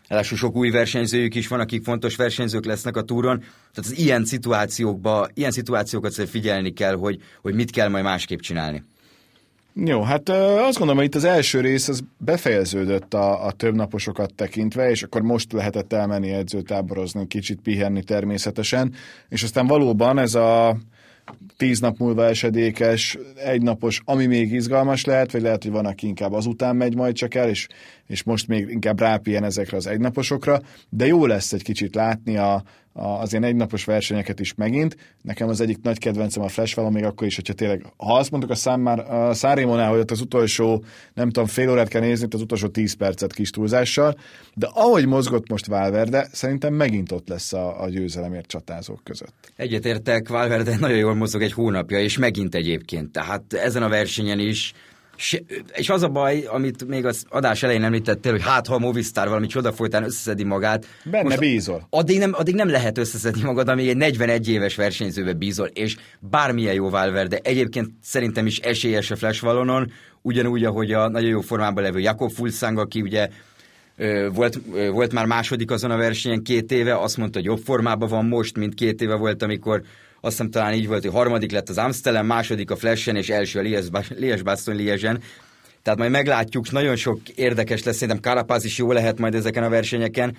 Ráadásul 0.09 0.37
sok 0.37 0.57
új 0.57 0.71
versenyzőjük 0.71 1.35
is 1.35 1.49
van, 1.49 1.61
akik 1.61 1.85
fontos 1.85 2.17
versenyzők 2.17 2.65
lesznek 2.65 2.97
a 2.97 3.03
túron. 3.03 3.39
Tehát 3.39 3.91
az 3.91 3.99
ilyen 3.99 4.25
szituációkba, 4.25 5.29
ilyen 5.35 5.51
szituációkat 5.51 6.29
figyelni 6.29 6.73
kell, 6.73 6.95
hogy, 6.95 7.23
hogy 7.43 7.55
mit 7.55 7.71
kell 7.71 7.89
majd 7.89 8.05
másképp 8.05 8.39
csinálni. 8.39 8.83
Jó, 9.75 10.03
hát 10.03 10.29
azt 10.29 10.79
gondolom, 10.79 10.97
hogy 10.97 11.05
itt 11.05 11.15
az 11.15 11.25
első 11.25 11.61
rész 11.61 11.89
az 11.89 12.03
befejeződött 12.19 13.15
a, 13.15 13.47
a 13.47 13.53
több 13.53 13.75
naposokat 13.75 14.35
tekintve, 14.35 14.91
és 14.91 15.03
akkor 15.03 15.23
most 15.23 15.53
lehetett 15.53 15.93
elmenni 15.93 16.31
edzőtáborozni, 16.31 17.27
kicsit 17.27 17.61
pihenni 17.61 18.03
természetesen, 18.03 18.95
és 19.29 19.43
aztán 19.43 19.67
valóban 19.67 20.19
ez 20.19 20.35
a 20.35 20.77
tíz 21.57 21.81
nap 21.81 21.99
múlva 21.99 22.25
esedékes, 22.25 23.19
egynapos, 23.37 24.01
ami 24.05 24.27
még 24.27 24.53
izgalmas 24.53 25.05
lehet, 25.05 25.33
vagy 25.33 25.43
lehet, 25.43 25.63
hogy 25.63 25.73
van, 25.73 25.87
aki 25.87 26.07
inkább 26.07 26.33
azután 26.33 26.77
megy 26.77 26.95
majd 26.95 27.15
csak 27.15 27.35
el, 27.35 27.49
és, 27.49 27.67
és 28.13 28.23
most 28.23 28.49
még 28.49 28.69
inkább 28.69 29.01
rápien 29.01 29.45
ezekre 29.45 29.77
az 29.77 29.87
egynaposokra, 29.87 30.61
de 30.89 31.07
jó 31.07 31.27
lesz 31.27 31.53
egy 31.53 31.63
kicsit 31.63 31.95
látni 31.95 32.37
a, 32.37 32.63
az 32.93 33.31
ilyen 33.31 33.45
egynapos 33.45 33.85
versenyeket 33.85 34.41
is 34.41 34.55
megint. 34.55 34.97
Nekem 35.23 35.49
az 35.49 35.61
egyik 35.61 35.79
nagy 35.83 35.99
kedvencem 35.99 36.43
a 36.43 36.49
Flash 36.49 36.77
valami, 36.77 36.95
még 36.95 37.05
akkor 37.05 37.27
is, 37.27 37.35
hogyha 37.35 37.53
tényleg, 37.53 37.87
ha 37.97 38.17
azt 38.17 38.31
mondtuk 38.31 38.53
a, 38.53 38.55
szám 38.55 38.81
már, 38.81 38.99
a 39.13 39.35
Szárémonál, 39.35 39.91
hogy 39.91 39.99
ott 39.99 40.11
az 40.11 40.21
utolsó, 40.21 40.85
nem 41.15 41.31
tudom, 41.31 41.49
fél 41.49 41.71
órát 41.71 41.89
kell 41.89 42.01
nézni, 42.01 42.27
az 42.31 42.41
utolsó 42.41 42.69
10 42.69 42.95
percet 42.95 43.33
kis 43.33 43.51
túlzással, 43.51 44.19
de 44.55 44.69
ahogy 44.73 45.07
mozgott 45.07 45.49
most 45.49 45.67
Valverde, 45.67 46.29
szerintem 46.33 46.75
megint 46.75 47.13
ott 47.13 47.29
lesz 47.29 47.53
a, 47.53 47.83
a 47.83 47.89
győzelemért 47.89 48.47
csatázók 48.47 49.01
között. 49.05 49.53
Egyetértek, 49.57 50.29
Valverde 50.29 50.77
nagyon 50.81 50.99
jól 50.99 51.15
mozog 51.15 51.43
egy 51.43 51.53
hónapja, 51.53 52.01
és 52.01 52.19
megint 52.19 52.55
egyébként. 52.55 53.13
Tehát 53.13 53.53
ezen 53.53 53.83
a 53.83 53.89
versenyen 53.89 54.39
is 54.39 54.73
és 55.75 55.89
az 55.89 56.03
a 56.03 56.09
baj, 56.09 56.45
amit 56.47 56.89
még 56.89 57.05
az 57.05 57.25
adás 57.29 57.63
elején 57.63 57.85
említettél, 57.85 58.33
hogy 58.33 58.43
hát 58.43 58.67
ha 58.67 58.75
a 58.75 58.79
Movistar 58.79 59.29
valami 59.29 59.47
csoda 59.47 59.73
folytán 59.73 60.05
összeszedi 60.05 60.45
magát. 60.45 60.87
Benne 61.05 61.23
most 61.23 61.39
bízol. 61.39 61.87
Addig 61.91 62.19
nem, 62.19 62.33
addig 62.35 62.55
nem 62.55 62.69
lehet 62.69 62.99
összeszedni 62.99 63.43
magad, 63.43 63.69
amíg 63.69 63.89
egy 63.89 63.97
41 63.97 64.49
éves 64.49 64.75
versenyzőbe 64.75 65.33
bízol, 65.33 65.67
és 65.67 65.97
bármilyen 66.19 66.75
jó 66.75 66.89
de 66.89 67.39
egyébként 67.43 67.91
szerintem 68.03 68.47
is 68.47 68.59
esélyes 68.59 69.11
a 69.11 69.17
Flash 69.17 69.43
Valonon, 69.43 69.93
ugyanúgy, 70.23 70.65
ahogy 70.65 70.93
a 70.93 71.09
nagyon 71.09 71.29
jó 71.29 71.41
formában 71.41 71.83
levő 71.83 71.99
Jakob 71.99 72.31
Fulszang, 72.31 72.79
aki 72.79 73.01
ugye 73.01 73.29
volt, 74.33 74.59
volt 74.93 75.13
már 75.13 75.27
második 75.27 75.71
azon 75.71 75.91
a 75.91 75.97
versenyen 75.97 76.43
két 76.43 76.73
éve, 76.73 76.99
azt 76.99 77.17
mondta, 77.17 77.39
hogy 77.39 77.47
jobb 77.47 77.61
formában 77.65 78.09
van 78.09 78.27
most, 78.27 78.57
mint 78.57 78.75
két 78.75 79.03
éve 79.03 79.15
volt, 79.15 79.43
amikor 79.43 79.83
azt 80.25 80.37
hiszem 80.37 80.51
talán 80.51 80.73
így 80.73 80.87
volt, 80.87 81.03
hogy 81.03 81.13
harmadik 81.13 81.53
lett 81.53 81.69
az 81.69 81.79
Amsterdam, 81.79 82.27
második 82.27 82.71
a 82.71 82.77
Flashen, 82.77 83.17
és 83.17 83.29
első 83.29 83.59
a 83.59 83.63
Liège-Bastogne 84.09 84.81
Liège-en. 84.81 85.23
Tehát 85.83 85.99
majd 85.99 86.11
meglátjuk, 86.11 86.71
nagyon 86.71 86.97
sok 86.97 87.29
érdekes 87.29 87.83
lesz, 87.83 87.97
szerintem 87.97 88.21
Karapáz 88.21 88.65
is 88.65 88.79
jó 88.79 88.93
lehet 88.93 89.19
majd 89.19 89.35
ezeken 89.35 89.63
a 89.63 89.69
versenyeken. 89.69 90.37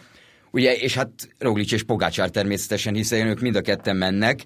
Ugye, 0.51 0.75
és 0.75 0.93
hát 0.93 1.09
Roglic 1.39 1.71
és 1.71 1.83
Pogácsár 1.83 2.29
természetesen, 2.29 2.93
hiszen 2.93 3.27
ők 3.27 3.39
mind 3.39 3.55
a 3.55 3.61
ketten 3.61 3.95
mennek, 3.95 4.39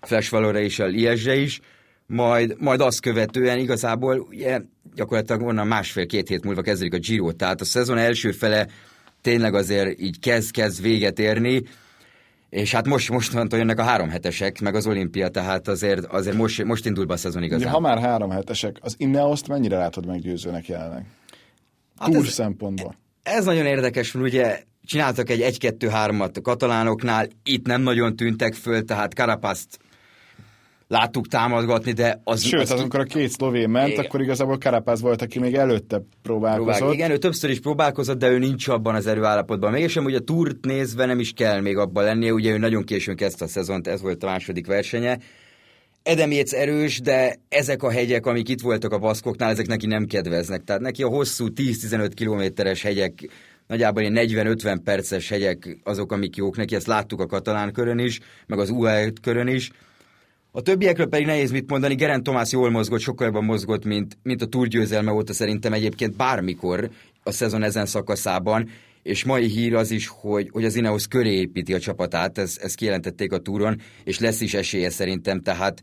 Flash 0.00 0.30
Valora 0.30 0.60
és 0.60 0.78
a 0.78 0.86
Liège 0.86 1.36
is, 1.36 1.60
majd, 2.06 2.54
majd 2.58 2.80
azt 2.80 3.00
követően 3.00 3.58
igazából 3.58 4.18
ugye, 4.18 4.60
gyakorlatilag 4.94 5.42
onnan 5.42 5.66
másfél-két 5.66 6.28
hét 6.28 6.44
múlva 6.44 6.62
kezdődik 6.62 6.94
a 6.94 6.98
Giro, 6.98 7.32
tehát 7.32 7.60
a 7.60 7.64
szezon 7.64 7.98
első 7.98 8.30
fele 8.30 8.66
tényleg 9.20 9.54
azért 9.54 10.00
így 10.00 10.18
kezd-kezd 10.18 10.82
véget 10.82 11.18
érni, 11.18 11.62
és 12.52 12.72
hát 12.72 12.86
most, 12.86 13.10
mostantól 13.10 13.58
jönnek 13.58 13.78
a 13.78 13.82
három 13.82 14.08
hetesek, 14.08 14.60
meg 14.60 14.74
az 14.74 14.86
olimpia, 14.86 15.28
tehát 15.28 15.68
azért, 15.68 16.04
azért 16.04 16.36
most, 16.36 16.64
most 16.64 16.86
indul 16.86 17.04
be 17.04 17.12
a 17.12 17.16
szezon 17.16 17.42
igazán. 17.42 17.68
Ha 17.68 17.80
már 17.80 17.98
három 17.98 18.30
hetesek, 18.30 18.76
az 18.80 18.94
Ineoszt 18.98 19.48
mennyire 19.48 19.76
látod 19.76 20.06
meggyőzőnek 20.06 20.66
jelenleg? 20.66 21.06
Hát 21.98 22.10
Túr 22.10 22.24
ez, 22.24 22.32
szempontból. 22.32 22.94
Ez 23.22 23.44
nagyon 23.44 23.66
érdekes, 23.66 24.12
mert 24.12 24.26
ugye 24.26 24.62
csináltak 24.84 25.30
egy 25.30 25.56
1-2-3-at 25.58 26.36
a 26.36 26.40
katalánoknál, 26.40 27.28
itt 27.42 27.66
nem 27.66 27.82
nagyon 27.82 28.16
tűntek 28.16 28.54
föl, 28.54 28.84
tehát 28.84 29.14
Karapaszt 29.14 29.78
láttuk 30.92 31.28
támadgatni, 31.28 31.92
de 31.92 32.20
az... 32.24 32.42
Sőt, 32.42 32.60
az, 32.60 32.70
az 32.70 32.80
amikor 32.80 33.00
a 33.00 33.04
két 33.04 33.28
szlovén 33.28 33.70
ment, 33.70 33.88
igen. 33.88 34.04
akkor 34.04 34.20
igazából 34.20 34.58
Karapász 34.58 35.00
volt, 35.00 35.22
aki 35.22 35.38
még 35.38 35.54
előtte 35.54 36.02
próbálkozott. 36.22 36.76
Próbál, 36.76 36.94
igen, 36.94 37.10
ő 37.10 37.16
többször 37.16 37.50
is 37.50 37.60
próbálkozott, 37.60 38.18
de 38.18 38.28
ő 38.28 38.38
nincs 38.38 38.68
abban 38.68 38.94
az 38.94 39.06
erőállapotban. 39.06 39.72
Mégsem, 39.72 40.02
hogy 40.02 40.14
a 40.14 40.20
túrt 40.20 40.64
nézve 40.64 41.06
nem 41.06 41.20
is 41.20 41.32
kell 41.32 41.60
még 41.60 41.76
abban 41.76 42.04
lennie, 42.04 42.32
ugye 42.32 42.52
ő 42.52 42.58
nagyon 42.58 42.84
későn 42.84 43.16
kezdte 43.16 43.44
a 43.44 43.48
szezont, 43.48 43.86
ez 43.86 44.00
volt 44.00 44.22
a 44.22 44.26
második 44.26 44.66
versenye. 44.66 45.18
Edemjéc 46.02 46.52
erős, 46.52 47.00
de 47.00 47.36
ezek 47.48 47.82
a 47.82 47.90
hegyek, 47.90 48.26
amik 48.26 48.48
itt 48.48 48.60
voltak 48.60 48.92
a 48.92 48.98
baszkoknál, 48.98 49.50
ezek 49.50 49.66
neki 49.66 49.86
nem 49.86 50.06
kedveznek. 50.06 50.64
Tehát 50.64 50.82
neki 50.82 51.02
a 51.02 51.08
hosszú 51.08 51.46
10-15 51.56 52.10
kilométeres 52.14 52.82
hegyek 52.82 53.28
nagyjából 53.66 54.02
40-50 54.06 54.78
perces 54.84 55.28
hegyek 55.28 55.78
azok, 55.84 56.12
amik 56.12 56.36
jók 56.36 56.56
neki, 56.56 56.74
ezt 56.74 56.86
láttuk 56.86 57.20
a 57.20 57.26
katalán 57.26 57.72
körön 57.72 57.98
is, 57.98 58.20
meg 58.46 58.58
az 58.58 58.70
UAE 58.70 59.12
körön 59.22 59.46
is. 59.46 59.70
A 60.54 60.60
többiekről 60.60 61.06
pedig 61.06 61.26
nehéz 61.26 61.50
mit 61.50 61.70
mondani, 61.70 61.94
Geren 61.94 62.22
Tomás 62.22 62.52
jól 62.52 62.70
mozgott, 62.70 63.00
sokkal 63.00 63.26
jobban 63.26 63.44
mozgott, 63.44 63.84
mint, 63.84 64.18
mint 64.22 64.42
a 64.42 64.46
túrgyőzelme 64.46 65.12
óta 65.12 65.32
szerintem 65.32 65.72
egyébként 65.72 66.16
bármikor 66.16 66.90
a 67.22 67.30
szezon 67.30 67.62
ezen 67.62 67.86
szakaszában, 67.86 68.68
és 69.02 69.24
mai 69.24 69.46
hír 69.46 69.74
az 69.74 69.90
is, 69.90 70.06
hogy, 70.06 70.48
hogy 70.52 70.64
az 70.64 70.76
Ineos 70.76 71.06
köré 71.06 71.32
építi 71.34 71.74
a 71.74 71.78
csapatát, 71.78 72.38
ezt, 72.38 72.62
ezt 72.62 72.74
kijelentették 72.74 73.32
a 73.32 73.38
túron, 73.38 73.80
és 74.04 74.18
lesz 74.18 74.40
is 74.40 74.54
esélye 74.54 74.90
szerintem, 74.90 75.40
tehát 75.40 75.82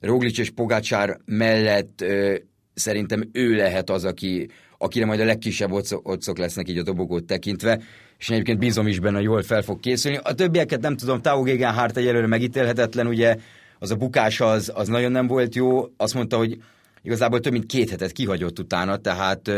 Roglic 0.00 0.38
és 0.38 0.50
Pogácsár 0.50 1.18
mellett 1.24 2.00
ö, 2.00 2.34
szerintem 2.74 3.28
ő 3.32 3.54
lehet 3.54 3.90
az, 3.90 4.04
aki, 4.04 4.48
akire 4.78 5.06
majd 5.06 5.20
a 5.20 5.24
legkisebb 5.24 5.72
otcok 6.02 6.38
lesznek 6.38 6.68
így 6.68 6.78
a 6.78 6.82
dobogót 6.82 7.24
tekintve, 7.24 7.82
és 8.18 8.30
egyébként 8.30 8.58
bízom 8.58 8.86
is 8.86 8.98
benne, 8.98 9.20
jól 9.20 9.42
fel 9.42 9.62
fog 9.62 9.80
készülni. 9.80 10.18
A 10.22 10.34
többieket 10.34 10.80
nem 10.80 10.96
tudom, 10.96 11.20
Tao 11.20 11.42
Gegenhardt 11.42 11.96
egyelőre 11.96 12.26
megítélhetetlen, 12.26 13.06
ugye 13.06 13.36
az 13.80 13.90
a 13.90 13.96
bukás 13.96 14.40
az, 14.40 14.72
az 14.74 14.88
nagyon 14.88 15.12
nem 15.12 15.26
volt 15.26 15.54
jó, 15.54 15.84
azt 15.96 16.14
mondta, 16.14 16.36
hogy 16.36 16.62
igazából 17.02 17.40
több 17.40 17.52
mint 17.52 17.66
két 17.66 17.90
hetet 17.90 18.12
kihagyott 18.12 18.58
utána, 18.58 18.96
tehát 18.96 19.50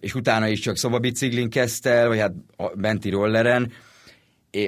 és 0.00 0.14
utána 0.14 0.48
is 0.48 0.60
csak 0.60 0.76
szobabiciklin 0.76 1.50
kezdte 1.50 1.90
el, 1.90 2.08
vagy 2.08 2.18
hát 2.18 2.32
benti 2.74 3.10
rolleren, 3.10 3.72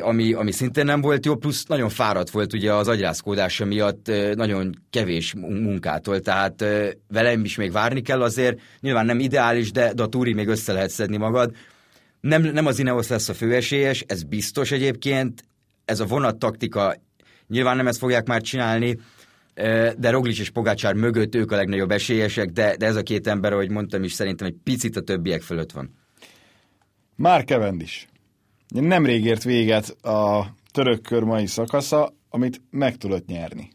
ami, 0.00 0.32
ami 0.32 0.52
szintén 0.52 0.84
nem 0.84 1.00
volt 1.00 1.26
jó, 1.26 1.34
plusz 1.36 1.64
nagyon 1.64 1.88
fáradt 1.88 2.30
volt 2.30 2.52
ugye 2.52 2.74
az 2.74 2.88
agyrázkódása 2.88 3.64
miatt, 3.64 4.10
nagyon 4.34 4.74
kevés 4.90 5.34
munkától, 5.34 6.20
tehát 6.20 6.64
velem 7.08 7.44
is 7.44 7.56
még 7.56 7.72
várni 7.72 8.00
kell 8.00 8.22
azért, 8.22 8.60
nyilván 8.80 9.06
nem 9.06 9.18
ideális, 9.18 9.70
de, 9.72 9.92
de 9.92 10.02
a 10.02 10.06
túri 10.08 10.32
még 10.32 10.48
össze 10.48 10.72
lehet 10.72 10.90
szedni 10.90 11.16
magad. 11.16 11.54
Nem, 12.20 12.42
nem 12.42 12.66
az 12.66 12.78
Ineos 12.78 13.08
lesz 13.08 13.28
a 13.28 13.34
főesélyes, 13.34 14.04
ez 14.06 14.22
biztos 14.22 14.70
egyébként, 14.70 15.44
ez 15.84 16.00
a 16.00 16.04
vonat 16.04 16.38
taktika, 16.38 16.94
nyilván 17.50 17.76
nem 17.76 17.86
ezt 17.86 17.98
fogják 17.98 18.26
már 18.26 18.40
csinálni, 18.40 18.98
de 19.96 20.10
Roglic 20.10 20.38
és 20.38 20.50
Pogácsár 20.50 20.94
mögött 20.94 21.34
ők 21.34 21.52
a 21.52 21.56
legnagyobb 21.56 21.90
esélyesek, 21.90 22.50
de, 22.50 22.76
de 22.76 22.86
ez 22.86 22.96
a 22.96 23.02
két 23.02 23.26
ember, 23.26 23.52
ahogy 23.52 23.70
mondtam 23.70 24.02
is, 24.02 24.12
szerintem 24.12 24.46
egy 24.46 24.56
picit 24.64 24.96
a 24.96 25.00
többiek 25.00 25.42
fölött 25.42 25.72
van. 25.72 25.90
Már 27.16 27.44
is. 27.78 28.08
Nemrég 28.68 29.24
ért 29.24 29.42
véget 29.42 29.88
a 30.04 30.46
török 30.72 31.02
kör 31.02 31.48
szakasza, 31.48 32.14
amit 32.28 32.62
meg 32.70 32.96
tudott 32.96 33.26
nyerni. 33.26 33.68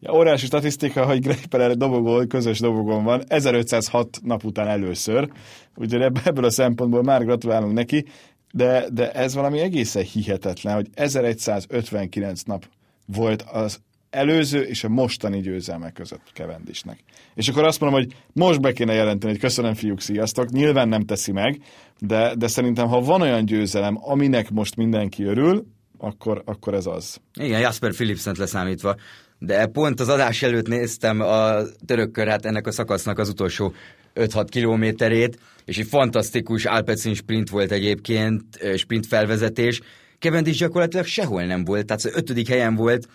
Ja, 0.00 0.12
óriási 0.12 0.46
statisztika, 0.46 1.06
hogy 1.06 1.20
Greipel 1.20 1.74
dobogó, 1.74 2.26
közös 2.26 2.58
dobogón 2.58 3.04
van, 3.04 3.22
1506 3.26 4.18
nap 4.22 4.44
után 4.44 4.68
először, 4.68 5.30
úgyhogy 5.76 6.02
ebből 6.24 6.44
a 6.44 6.50
szempontból 6.50 7.02
már 7.02 7.24
gratulálunk 7.24 7.72
neki, 7.72 8.04
de, 8.52 8.86
de 8.92 9.12
ez 9.12 9.34
valami 9.34 9.58
egészen 9.58 10.02
hihetetlen, 10.02 10.74
hogy 10.74 10.88
1159 10.94 12.42
nap 12.42 12.68
volt 13.12 13.42
az 13.42 13.80
előző 14.10 14.60
és 14.60 14.84
a 14.84 14.88
mostani 14.88 15.40
győzelmek 15.40 15.92
között 15.92 16.32
Kevendisnek. 16.32 16.98
És 17.34 17.48
akkor 17.48 17.64
azt 17.64 17.80
mondom, 17.80 18.00
hogy 18.00 18.14
most 18.32 18.60
be 18.60 18.72
kéne 18.72 18.92
jelenteni, 18.92 19.32
hogy 19.32 19.40
köszönöm 19.40 19.74
fiúk, 19.74 20.00
sziasztok, 20.00 20.50
nyilván 20.50 20.88
nem 20.88 21.04
teszi 21.04 21.32
meg, 21.32 21.60
de, 21.98 22.34
de 22.34 22.46
szerintem 22.46 22.88
ha 22.88 23.00
van 23.00 23.20
olyan 23.20 23.44
győzelem, 23.44 23.98
aminek 24.00 24.50
most 24.50 24.76
mindenki 24.76 25.24
örül, 25.24 25.66
akkor, 25.98 26.42
akkor 26.44 26.74
ez 26.74 26.86
az. 26.86 27.20
Igen, 27.40 27.60
Jasper 27.60 27.92
Philipsent 27.92 28.38
leszámítva. 28.38 28.96
De 29.38 29.66
pont 29.66 30.00
az 30.00 30.08
adás 30.08 30.42
előtt 30.42 30.68
néztem 30.68 31.20
a 31.20 31.62
törökkör, 31.86 32.28
hát 32.28 32.46
ennek 32.46 32.66
a 32.66 32.72
szakasznak 32.72 33.18
az 33.18 33.28
utolsó 33.28 33.72
5-6 34.14 34.46
kilométerét, 34.50 35.38
és 35.64 35.78
egy 35.78 35.86
fantasztikus 35.86 36.64
Alpecin 36.64 37.14
sprint 37.14 37.50
volt 37.50 37.72
egyébként, 37.72 38.44
sprint 38.76 39.06
felvezetés. 39.06 39.80
Cavendish 40.18 40.58
gyakorlatilag 40.58 41.06
sehol 41.06 41.44
nem 41.44 41.64
volt, 41.64 41.86
tehát 41.86 42.04
az 42.04 42.12
ötödik 42.14 42.48
helyen 42.48 42.74
volt, 42.74 43.08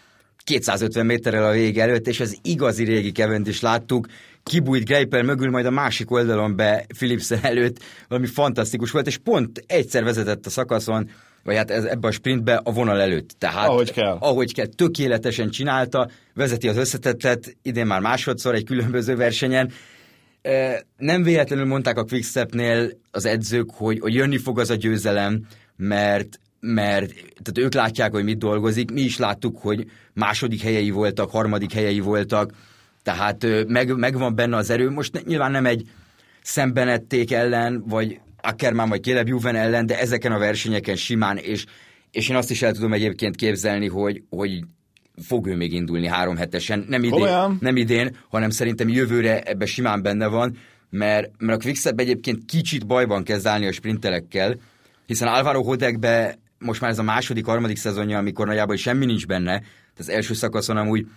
250 0.44 1.06
méterrel 1.06 1.46
a 1.46 1.52
vég 1.52 1.80
előtt, 1.80 2.08
és 2.08 2.20
az 2.20 2.38
igazi 2.42 2.84
régi 2.84 3.12
kevent 3.12 3.48
is 3.48 3.62
láttuk, 3.62 4.08
kibújt 4.44 4.86
Greipel 4.86 5.24
mögül, 5.24 5.50
majd 5.50 5.66
a 5.66 5.70
másik 5.70 6.12
oldalon 6.12 6.56
be 6.56 6.86
Philipsen 6.98 7.40
előtt, 7.42 7.84
valami 8.08 8.28
fantasztikus 8.28 8.92
volt, 8.92 9.08
és 9.08 9.18
pont 9.18 9.64
egyszer 9.68 10.04
vezetett 10.04 10.46
a 10.46 10.50
szakaszon, 10.50 11.10
vagy 11.44 11.56
hát 11.56 11.72
ez, 11.72 11.84
ebbe 11.84 12.08
a 12.08 12.12
sprintbe 12.12 12.62
a 12.64 12.72
vonal 12.72 13.02
előtt. 13.02 13.36
Tehát, 13.38 13.68
ahogy 13.68 13.92
kell. 13.92 14.18
Ahogy 14.20 14.54
kell, 14.54 14.66
tökéletesen 14.66 15.50
csinálta, 15.50 16.10
vezeti 16.34 16.68
az 16.68 16.78
összetettet, 16.78 17.56
idén 17.62 17.86
már 17.86 18.00
másodszor 18.00 18.56
egy 18.56 18.66
különböző 18.66 19.16
versenyen. 19.16 19.72
Nem 20.98 21.24
véletlenül 21.24 21.66
mondták 21.66 21.98
a 21.98 22.04
Quickstepnél 22.04 22.90
az 23.12 23.26
edzők, 23.26 23.70
hogy, 23.72 24.00
hogy 24.00 24.14
jönni 24.14 24.38
fog 24.38 24.60
az 24.60 24.70
a 24.70 24.76
győzelem, 24.76 25.48
mert 25.76 26.40
mert 26.66 27.14
tehát 27.14 27.58
ők 27.58 27.74
látják, 27.74 28.12
hogy 28.12 28.24
mit 28.24 28.38
dolgozik, 28.38 28.92
mi 28.92 29.02
is 29.02 29.18
láttuk, 29.18 29.58
hogy 29.62 29.92
második 30.14 30.62
helyei 30.62 30.90
voltak, 30.90 31.32
harmadik 31.32 31.74
helyei 31.74 32.00
voltak, 32.00 32.52
tehát 33.04 33.46
meg, 33.68 33.96
megvan 33.96 34.36
benne 34.36 34.56
az 34.56 34.70
erő. 34.70 34.90
Most 34.90 35.26
nyilván 35.26 35.52
nem 35.52 35.66
egy 35.66 35.90
szembenették 36.42 37.32
ellen, 37.32 37.84
vagy 37.88 38.20
Ackermann 38.42 38.90
vagy 38.90 39.04
Caleb 39.04 39.28
Juven 39.28 39.56
ellen, 39.56 39.86
de 39.86 40.00
ezeken 40.00 40.32
a 40.32 40.38
versenyeken 40.38 40.96
simán, 40.96 41.38
és, 41.38 41.66
és 42.12 42.30
én 42.30 42.36
azt 42.36 42.52
is 42.52 42.62
el 42.62 42.74
tudom 42.74 42.94
egyébként 42.94 43.36
képzelni, 43.36 43.88
hogy, 43.88 44.24
hogy 44.30 44.64
fog 45.22 45.48
ő 45.48 45.56
még 45.56 45.74
indulni 45.74 46.08
három 46.08 46.36
hetesen, 46.36 46.86
nem 46.88 47.04
idén, 47.04 47.58
nem 47.60 47.76
idén, 47.76 48.16
hanem 48.30 48.50
szerintem 48.50 48.90
jövőre 48.90 49.42
ebbe 49.42 49.66
simán 49.66 50.02
benne 50.02 50.28
van, 50.28 50.58
mert, 50.90 51.32
mert 51.38 51.60
a 51.60 51.64
Quickstep 51.64 52.00
egyébként 52.00 52.46
kicsit 52.46 52.88
bajban 52.88 53.24
kezd 53.24 53.46
állni 53.46 53.68
a 53.68 53.72
sprinterekkel, 53.72 54.56
hiszen 55.06 55.28
Alvaro 55.28 55.62
Hodegbe 55.62 56.38
most 56.64 56.82
már 56.82 56.90
ez 56.90 57.00
a 57.00 57.04
második, 57.04 57.46
harmadik 57.46 57.78
szezonja, 57.78 58.18
amikor 58.18 58.48
nagyjából 58.48 58.76
semmi 58.76 59.06
nincs 59.06 59.28
benne, 59.28 59.62
az 59.98 60.10
első 60.10 60.34
szakaszon 60.34 60.78
amúgy 60.78 61.08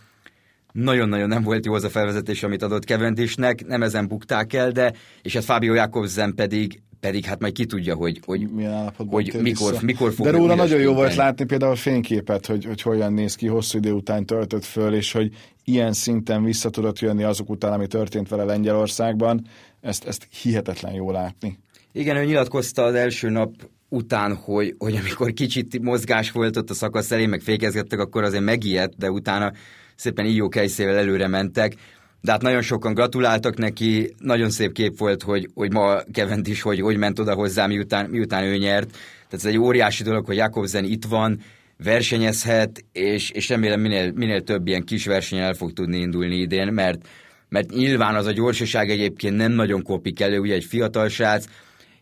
nagyon-nagyon 0.73 1.29
nem 1.29 1.43
volt 1.43 1.65
jó 1.65 1.75
az 1.75 1.85
a 1.85 1.91
felvezetés, 1.91 2.43
amit 2.43 2.63
adott 2.63 2.85
Kevendisnek, 2.85 3.67
nem 3.67 3.83
ezen 3.83 4.09
bukták 4.09 4.53
el, 4.53 4.71
de 4.71 4.93
és 5.23 5.35
hát 5.35 5.45
Fábio 5.45 5.75
Jakobsen 5.75 6.35
pedig 6.35 6.81
pedig 7.01 7.25
hát 7.25 7.41
majd 7.41 7.53
ki 7.53 7.67
tudja, 7.67 7.95
hogy, 7.95 8.21
hogy, 8.25 8.49
hogy 8.97 9.35
mikor, 9.41 9.83
mikor 9.83 10.13
fog 10.13 10.27
De 10.27 10.33
róla 10.33 10.55
nagyon 10.55 10.81
jó 10.81 10.95
volt 10.95 11.15
látni 11.15 11.45
például 11.45 11.73
a 11.73 11.77
fényképet, 11.77 12.47
hogy, 12.47 12.65
hogy 12.65 12.83
hogyan 12.83 13.13
néz 13.13 13.35
ki, 13.35 13.47
hosszú 13.47 13.79
idő 13.79 13.93
után 13.93 14.27
töltött 14.27 14.65
föl, 14.65 14.95
és 14.95 15.13
hogy 15.13 15.33
ilyen 15.65 15.93
szinten 15.93 16.45
vissza 16.45 16.71
tudott 16.71 16.99
jönni 16.99 17.23
azok 17.23 17.51
után, 17.51 17.73
ami 17.73 17.87
történt 17.87 18.29
vele 18.29 18.45
Lengyelországban. 18.45 19.47
Ezt, 19.81 20.05
ezt 20.05 20.29
hihetetlen 20.43 20.93
jó 20.93 21.11
látni. 21.11 21.59
Igen, 21.93 22.17
ő 22.17 22.25
nyilatkozta 22.25 22.83
az 22.83 22.95
első 22.95 23.29
nap 23.29 23.53
után, 23.97 24.35
hogy, 24.35 24.75
hogy 24.79 24.97
amikor 24.97 25.33
kicsit 25.33 25.83
mozgás 25.83 26.31
volt 26.31 26.57
ott 26.57 26.71
a 26.71 26.75
szakasz 26.75 27.11
elé, 27.11 27.27
meg 27.27 27.41
fékezgettek, 27.41 27.99
akkor 27.99 28.23
azért 28.23 28.45
megijedt, 28.45 28.97
de 28.97 29.11
utána 29.11 29.53
szépen 29.95 30.27
íjó 30.27 30.49
kejszével 30.49 30.97
előre 30.97 31.29
mentek. 31.29 31.75
De 32.21 32.33
hát 32.33 32.43
nagyon 32.43 32.63
sokan 32.63 32.95
gratuláltak 32.95 33.57
neki, 33.57 34.15
nagyon 34.19 34.51
szép 34.51 34.73
kép 34.73 34.99
volt, 34.99 35.23
hogy, 35.23 35.51
hogy 35.55 35.73
ma 35.73 35.99
Kevent 36.13 36.49
is, 36.49 36.63
hogy, 36.63 36.81
hogy 36.81 36.97
ment 36.97 37.19
oda 37.19 37.35
hozzá, 37.35 37.67
miután, 37.67 38.11
miután 38.11 38.45
ő 38.45 38.57
nyert. 38.57 38.91
Tehát 38.91 39.45
ez 39.45 39.45
egy 39.45 39.59
óriási 39.59 40.03
dolog, 40.03 40.27
hogy 40.27 40.37
Jakobsen 40.37 40.85
itt 40.85 41.05
van, 41.05 41.41
versenyezhet, 41.85 42.85
és, 42.93 43.31
és 43.31 43.49
remélem 43.49 43.81
minél, 43.81 44.13
minél 44.13 44.43
több 44.43 44.67
ilyen 44.67 44.85
kis 44.85 45.07
versenyen 45.07 45.45
el 45.45 45.55
fog 45.55 45.73
tudni 45.73 45.99
indulni 45.99 46.37
idén, 46.37 46.73
mert, 46.73 47.09
mert 47.49 47.71
nyilván 47.71 48.15
az 48.15 48.27
a 48.27 48.33
gyorsaság 48.33 48.91
egyébként 48.91 49.37
nem 49.37 49.53
nagyon 49.53 49.83
kopik 49.83 50.21
elő, 50.21 50.39
ugye 50.39 50.55
egy 50.55 50.65
fiatal 50.65 51.09
srác, 51.09 51.45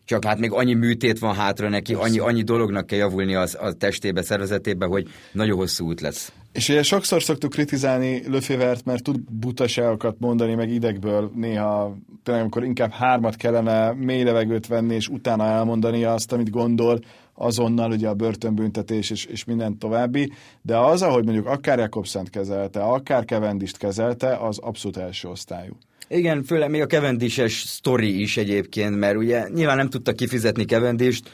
csak 0.04 0.24
hát 0.24 0.38
még 0.38 0.52
annyi 0.52 0.74
műtét 0.74 1.18
van 1.18 1.34
hátra 1.34 1.68
neki, 1.68 1.94
annyi, 1.94 2.18
annyi 2.18 2.42
dolognak 2.42 2.86
kell 2.86 2.98
javulni 2.98 3.34
az, 3.34 3.56
a 3.60 3.72
testébe, 3.72 4.22
szervezetébe, 4.22 4.86
hogy 4.86 5.08
nagyon 5.32 5.56
hosszú 5.56 5.86
út 5.86 6.00
lesz. 6.00 6.32
És 6.52 6.68
ugye 6.68 6.82
sokszor 6.82 7.22
szoktuk 7.22 7.50
kritizálni 7.50 8.22
Löfévert, 8.28 8.84
mert 8.84 9.02
tud 9.02 9.20
butaságokat 9.30 10.16
mondani, 10.18 10.54
meg 10.54 10.70
idegből 10.70 11.30
néha, 11.34 11.96
tényleg 12.22 12.42
amikor 12.42 12.64
inkább 12.64 12.92
hármat 12.92 13.36
kellene 13.36 13.92
mély 13.92 14.22
levegőt 14.22 14.66
venni, 14.66 14.94
és 14.94 15.08
utána 15.08 15.44
elmondani 15.44 16.04
azt, 16.04 16.32
amit 16.32 16.50
gondol, 16.50 17.00
azonnal 17.34 17.90
ugye 17.90 18.08
a 18.08 18.14
börtönbüntetés 18.14 19.10
és, 19.10 19.24
és 19.24 19.44
minden 19.44 19.78
további, 19.78 20.32
de 20.62 20.76
az, 20.76 21.02
ahogy 21.02 21.24
mondjuk 21.24 21.46
akár 21.46 21.78
Jakobszent 21.78 22.30
kezelte, 22.30 22.82
akár 22.82 23.24
Kevendist 23.24 23.76
kezelte, 23.76 24.36
az 24.36 24.58
abszolút 24.58 24.96
első 24.96 25.28
osztályú. 25.28 25.76
Igen, 26.14 26.42
főleg 26.42 26.70
még 26.70 26.80
a 26.80 26.86
Cavendish-es 26.86 27.62
sztori 27.66 28.20
is 28.20 28.36
egyébként, 28.36 28.98
mert 28.98 29.16
ugye 29.16 29.48
nyilván 29.54 29.76
nem 29.76 29.88
tudta 29.88 30.12
kifizetni 30.12 30.64
Cavendish-t, 30.64 31.30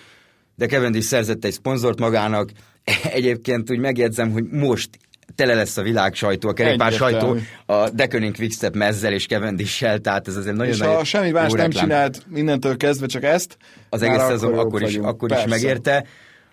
de 0.56 0.66
Cavendish 0.66 1.06
szerzett 1.06 1.44
egy 1.44 1.52
szponzort 1.52 1.98
magának. 1.98 2.50
Egyébként 3.12 3.70
úgy 3.70 3.78
megjegyzem, 3.78 4.30
hogy 4.30 4.44
most 4.44 4.88
tele 5.34 5.54
lesz 5.54 5.76
a 5.76 5.82
világ 5.82 6.14
sajtó, 6.14 6.48
a 6.48 6.52
kerékpár 6.52 6.92
sajtó 6.92 7.36
a 7.66 7.90
Deceuninck 7.90 8.36
Quickstep 8.36 8.74
mezzel 8.74 9.12
és 9.12 9.26
cavendish 9.26 10.00
tehát 10.00 10.28
ez 10.28 10.36
azért 10.36 10.56
nagyon 10.56 10.72
És 10.72 10.80
ha 10.80 11.04
semmi 11.04 11.30
más 11.30 11.52
nem 11.52 11.70
csinált 11.70 12.22
mindentől 12.28 12.76
kezdve, 12.76 13.06
csak 13.06 13.24
ezt, 13.24 13.56
az 13.88 14.02
egész 14.02 14.22
szezon 14.22 14.58
akkor, 14.58 14.82
is, 14.82 14.96
akkor 14.96 15.30
is 15.30 15.44
megérte. 15.48 16.06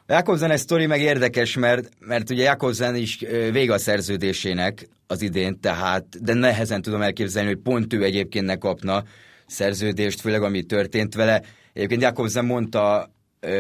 Jakobsen 0.10 0.52
egy 0.52 0.58
sztori 0.58 0.86
meg 0.86 1.02
érdekes, 1.02 1.56
mert, 1.56 1.90
mert 2.00 2.30
ugye 2.30 2.44
Jakobsen 2.44 2.96
is 2.96 3.20
vége 3.52 3.74
a 3.74 3.78
szerződésének 3.78 4.88
az 5.08 5.22
idén, 5.22 5.60
tehát, 5.60 6.24
de 6.24 6.34
nehezen 6.34 6.82
tudom 6.82 7.02
elképzelni, 7.02 7.50
hogy 7.50 7.58
pont 7.58 7.94
ő 7.94 8.04
egyébként 8.04 8.46
ne 8.46 8.56
kapna 8.56 9.04
szerződést, 9.46 10.22
főleg 10.22 10.44
ami 10.44 10.64
történt 10.64 11.16
vele. 11.16 11.42
Egyébként 11.74 12.02
Jakobsen 12.02 12.46
mondta 12.46 13.12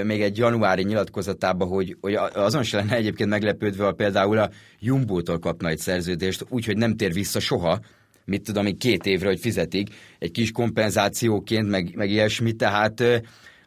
még 0.03 0.21
egy 0.21 0.37
januári 0.37 0.83
nyilatkozatában, 0.83 1.67
hogy, 1.67 1.97
hogy 2.01 2.13
azon 2.33 2.63
se 2.63 2.77
lenne 2.77 2.95
egyébként 2.95 3.29
meglepődve, 3.29 3.83
ha 3.83 3.91
például 3.91 4.37
a 4.37 4.49
Jumbo-tól 4.79 5.39
kapna 5.39 5.69
egy 5.69 5.79
szerződést, 5.79 6.45
úgyhogy 6.49 6.77
nem 6.77 6.95
tér 6.95 7.13
vissza 7.13 7.39
soha, 7.39 7.79
mit 8.25 8.43
tudom, 8.43 8.63
még 8.63 8.77
két 8.77 9.05
évre, 9.05 9.27
hogy 9.27 9.39
fizetik, 9.39 9.87
egy 10.19 10.31
kis 10.31 10.51
kompenzációként, 10.51 11.69
meg, 11.69 11.95
meg 11.95 12.09
ilyesmi, 12.09 12.53
tehát 12.53 12.99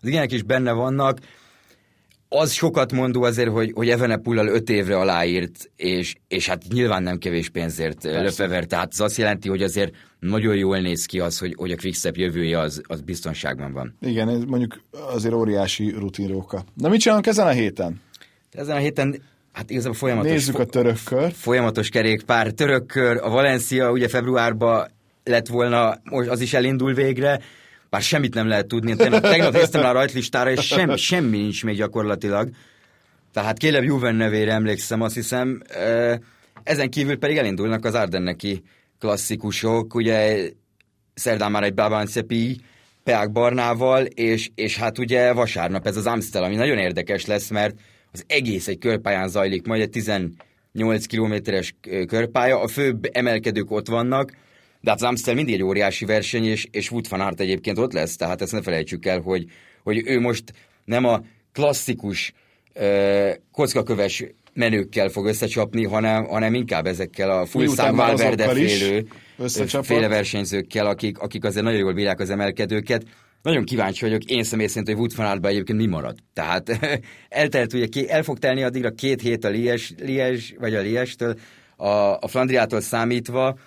az 0.02 0.08
ilyenek 0.08 0.32
is 0.32 0.42
benne 0.42 0.72
vannak. 0.72 1.18
Az 2.32 2.52
sokat 2.52 2.92
mondó 2.92 3.22
azért, 3.22 3.50
hogy, 3.50 3.72
hogy 3.74 3.88
Evenepullal 3.88 4.46
öt 4.46 4.70
évre 4.70 4.98
aláírt, 4.98 5.70
és, 5.76 6.14
és 6.28 6.48
hát 6.48 6.62
nyilván 6.72 7.02
nem 7.02 7.18
kevés 7.18 7.48
pénzért 7.48 8.04
löfever, 8.04 8.64
tehát 8.64 8.88
az 8.92 9.00
azt 9.00 9.16
jelenti, 9.16 9.48
hogy 9.48 9.62
azért 9.62 9.94
nagyon 10.18 10.56
jól 10.56 10.78
néz 10.78 11.06
ki 11.06 11.20
az, 11.20 11.38
hogy, 11.38 11.54
hogy 11.56 11.70
a 11.70 11.76
Quickstep 11.76 12.16
jövője 12.16 12.58
az, 12.58 12.80
az 12.86 13.00
biztonságban 13.00 13.72
van. 13.72 13.96
Igen, 14.00 14.28
ez 14.28 14.44
mondjuk 14.44 14.80
azért 15.14 15.34
óriási 15.34 15.90
rutinróka. 15.90 16.64
Na 16.74 16.88
mit 16.88 17.00
csinálunk 17.00 17.26
ezen 17.26 17.46
a 17.46 17.50
héten? 17.50 18.00
Ezen 18.52 18.76
a 18.76 18.78
héten 18.78 19.22
Hát 19.52 19.70
igazából 19.70 19.96
folyamatos... 19.96 20.30
Nézzük 20.30 20.58
a 20.58 20.64
törökkör. 20.64 21.32
Folyamatos 21.32 21.88
kerékpár. 21.88 22.50
Törökkör, 22.50 23.16
a 23.16 23.28
Valencia 23.28 23.90
ugye 23.90 24.08
februárban 24.08 24.90
lett 25.24 25.46
volna, 25.46 25.98
most 26.04 26.28
az 26.28 26.40
is 26.40 26.54
elindul 26.54 26.94
végre, 26.94 27.40
bár 27.90 28.02
semmit 28.02 28.34
nem 28.34 28.48
lehet 28.48 28.66
tudni. 28.66 28.96
Tegnap, 28.96 29.22
tegnap 29.22 29.52
néztem 29.52 29.84
a 29.84 29.92
rajtlistára, 29.92 30.50
és 30.50 30.66
sem, 30.66 30.96
semmi 31.10 31.36
nincs 31.36 31.64
még 31.64 31.76
gyakorlatilag. 31.76 32.48
Tehát 33.32 33.58
Kéleb 33.58 33.84
Juven 33.84 34.14
nevére 34.14 34.52
emlékszem, 34.52 35.00
azt 35.00 35.14
hiszem. 35.14 35.62
Ezen 36.62 36.90
kívül 36.90 37.18
pedig 37.18 37.36
elindulnak 37.36 37.84
az 37.84 37.94
Ardenneki 37.94 38.62
klasszikusok, 38.98 39.94
ugye 39.94 40.48
szerdán 41.14 41.50
már 41.50 41.62
egy 41.62 41.74
Babancepi, 41.74 42.60
Peák 43.04 43.32
Barnával, 43.32 44.04
és, 44.04 44.50
és 44.54 44.76
hát 44.76 44.98
ugye 44.98 45.32
vasárnap 45.32 45.86
ez 45.86 45.96
az 45.96 46.06
Amstel, 46.06 46.44
ami 46.44 46.54
nagyon 46.54 46.78
érdekes 46.78 47.26
lesz, 47.26 47.50
mert 47.50 47.74
az 48.12 48.24
egész 48.26 48.68
egy 48.68 48.78
körpályán 48.78 49.28
zajlik, 49.28 49.66
majd 49.66 49.80
egy 49.80 49.90
18 49.90 51.06
kilométeres 51.06 51.74
körpálya, 52.06 52.60
a 52.60 52.68
főbb 52.68 53.08
emelkedők 53.12 53.70
ott 53.70 53.88
vannak, 53.88 54.32
de 54.80 54.90
hát 54.90 55.00
az 55.00 55.08
Amstel 55.08 55.34
mindig 55.34 55.54
egy 55.54 55.62
óriási 55.62 56.04
verseny, 56.04 56.44
és, 56.44 56.68
és 56.70 56.90
Wood 56.90 57.08
van 57.08 57.20
Aert 57.20 57.40
egyébként 57.40 57.78
ott 57.78 57.92
lesz, 57.92 58.16
tehát 58.16 58.42
ezt 58.42 58.52
ne 58.52 58.62
felejtsük 58.62 59.06
el, 59.06 59.20
hogy, 59.20 59.44
hogy 59.82 60.02
ő 60.06 60.20
most 60.20 60.44
nem 60.84 61.04
a 61.04 61.22
klasszikus 61.52 62.32
uh, 62.74 63.30
kockaköves 63.52 64.24
menőkkel 64.52 65.08
fog 65.08 65.26
összecsapni, 65.26 65.84
hanem, 65.84 66.24
hanem 66.24 66.54
inkább 66.54 66.86
ezekkel 66.86 67.30
a 67.30 67.46
full 67.46 67.66
Valverde 67.90 68.48
félő, 68.48 69.06
féle 69.82 70.08
versenyzőkkel, 70.08 70.86
akik, 70.86 71.18
akik 71.18 71.44
azért 71.44 71.64
nagyon 71.64 71.80
jól 71.80 71.92
bírják 71.92 72.20
az 72.20 72.30
emelkedőket. 72.30 73.02
Nagyon 73.42 73.64
kíváncsi 73.64 74.04
vagyok, 74.04 74.24
én 74.24 74.42
személy 74.42 74.66
szerint, 74.66 74.88
hogy 74.88 74.96
Wood 74.96 75.16
van 75.16 75.44
egyébként 75.46 75.78
mi 75.78 75.86
marad. 75.86 76.18
Tehát 76.32 76.78
eltelt, 77.28 77.72
ugye 77.72 78.06
el 78.08 78.22
fog 78.22 78.38
telni 78.38 78.62
addigra 78.62 78.90
két 78.90 79.20
hét 79.20 79.44
a 79.44 79.48
Lies, 79.48 79.94
Lies 79.98 80.54
vagy 80.58 80.74
a 80.74 80.80
Liestől, 80.80 81.38
a, 81.76 81.88
a 82.18 82.28
Flandriától 82.28 82.80
számítva, 82.80 83.58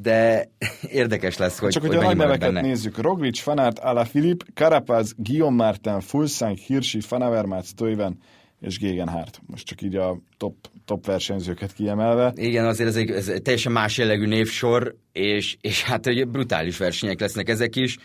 de 0.00 0.48
érdekes 1.00 1.36
lesz, 1.36 1.58
hogy 1.58 1.70
Csak 1.70 1.82
hogy, 1.82 1.94
hogy 1.94 2.04
a 2.04 2.06
nagy 2.06 2.16
neveket 2.16 2.52
benne. 2.52 2.60
nézzük. 2.60 2.98
Roglic, 2.98 3.40
Fanart, 3.40 3.78
Alaphilippe, 3.78 4.44
Carapaz, 4.54 5.14
Guillaume 5.16 5.64
Martin, 5.64 6.00
Fulsang, 6.00 6.56
Hirschi, 6.56 7.00
Fanavermát, 7.00 7.74
Toiven 7.74 8.18
és 8.60 8.78
Gegenhardt. 8.78 9.40
Most 9.46 9.66
csak 9.66 9.82
így 9.82 9.96
a 9.96 10.18
top, 10.36 10.54
top 10.84 11.06
versenyzőket 11.06 11.72
kiemelve. 11.72 12.32
Igen, 12.34 12.66
azért 12.66 12.88
ez 12.88 12.96
egy, 12.96 13.10
ez 13.10 13.28
egy 13.28 13.42
teljesen 13.42 13.72
más 13.72 13.98
jellegű 13.98 14.26
névsor, 14.26 14.96
és, 15.12 15.56
és 15.60 15.82
hát 15.82 16.06
egy 16.06 16.28
brutális 16.28 16.76
versenyek 16.76 17.20
lesznek 17.20 17.48
ezek 17.48 17.76
is. 17.76 17.98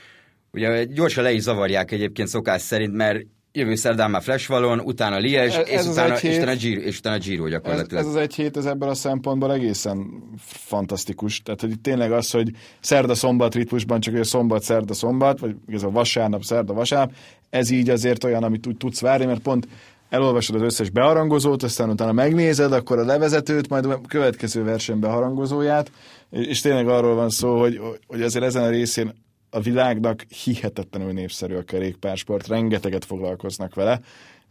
Ugye 0.51 0.83
gyorsan 0.83 1.23
le 1.23 1.31
is 1.31 1.41
zavarják 1.41 1.91
egyébként 1.91 2.27
szokás 2.27 2.61
szerint, 2.61 2.93
mert 2.93 3.25
jövő 3.51 3.75
szerdán 3.75 4.11
már 4.11 4.21
Flash 4.21 4.49
Valon, 4.49 4.79
utána 4.79 5.17
Liège, 5.17 5.63
ez, 5.63 5.85
és, 5.85 5.91
utána, 5.91 6.17
és, 6.17 6.37
utána 6.37 6.55
Giro, 6.55 6.81
és 6.81 6.97
utána 6.97 7.17
Giro 7.17 7.47
gyakorlatilag. 7.47 8.03
Ez, 8.03 8.09
ez 8.09 8.15
az 8.15 8.21
egy 8.21 8.35
hét, 8.35 8.57
ez 8.57 8.65
ebből 8.65 8.89
a 8.89 8.93
szempontból 8.93 9.53
egészen 9.53 10.23
fantasztikus. 10.37 11.41
Tehát, 11.41 11.61
hogy 11.61 11.79
tényleg 11.79 12.11
az, 12.11 12.31
hogy 12.31 12.51
szerda-szombat 12.79 13.55
ritmusban 13.55 13.99
csak 13.99 14.13
hogy 14.13 14.21
a 14.21 14.25
szombat, 14.25 14.63
szerda-szombat, 14.63 15.39
vagy 15.39 15.55
ez 15.67 15.83
a 15.83 15.89
vasárnap, 15.89 16.43
szerda-vasárnap, 16.43 17.13
ez 17.49 17.69
így 17.69 17.89
azért 17.89 18.23
olyan, 18.23 18.43
amit 18.43 18.67
úgy 18.67 18.77
tudsz 18.77 19.01
várni, 19.01 19.25
mert 19.25 19.41
pont 19.41 19.67
elolvasod 20.09 20.55
az 20.55 20.61
összes 20.61 20.89
beharangozót, 20.89 21.63
aztán 21.63 21.89
utána 21.89 22.11
megnézed, 22.11 22.71
akkor 22.71 22.99
a 22.99 23.05
levezetőt, 23.05 23.69
majd 23.69 23.85
a 23.85 24.01
következő 24.07 24.63
verseny 24.63 24.99
beharangozóját, 24.99 25.91
és 26.29 26.61
tényleg 26.61 26.87
arról 26.87 27.15
van 27.15 27.29
szó, 27.29 27.59
hogy, 27.59 27.79
hogy 28.07 28.21
azért 28.21 28.45
ezen 28.45 28.63
a 28.63 28.69
részén 28.69 29.13
a 29.49 29.59
világnak 29.59 30.25
hihetetlenül 30.43 31.11
népszerű 31.11 31.55
a 31.55 31.63
kerékpársport, 31.63 32.47
rengeteget 32.47 33.05
foglalkoznak 33.05 33.75
vele, 33.75 33.99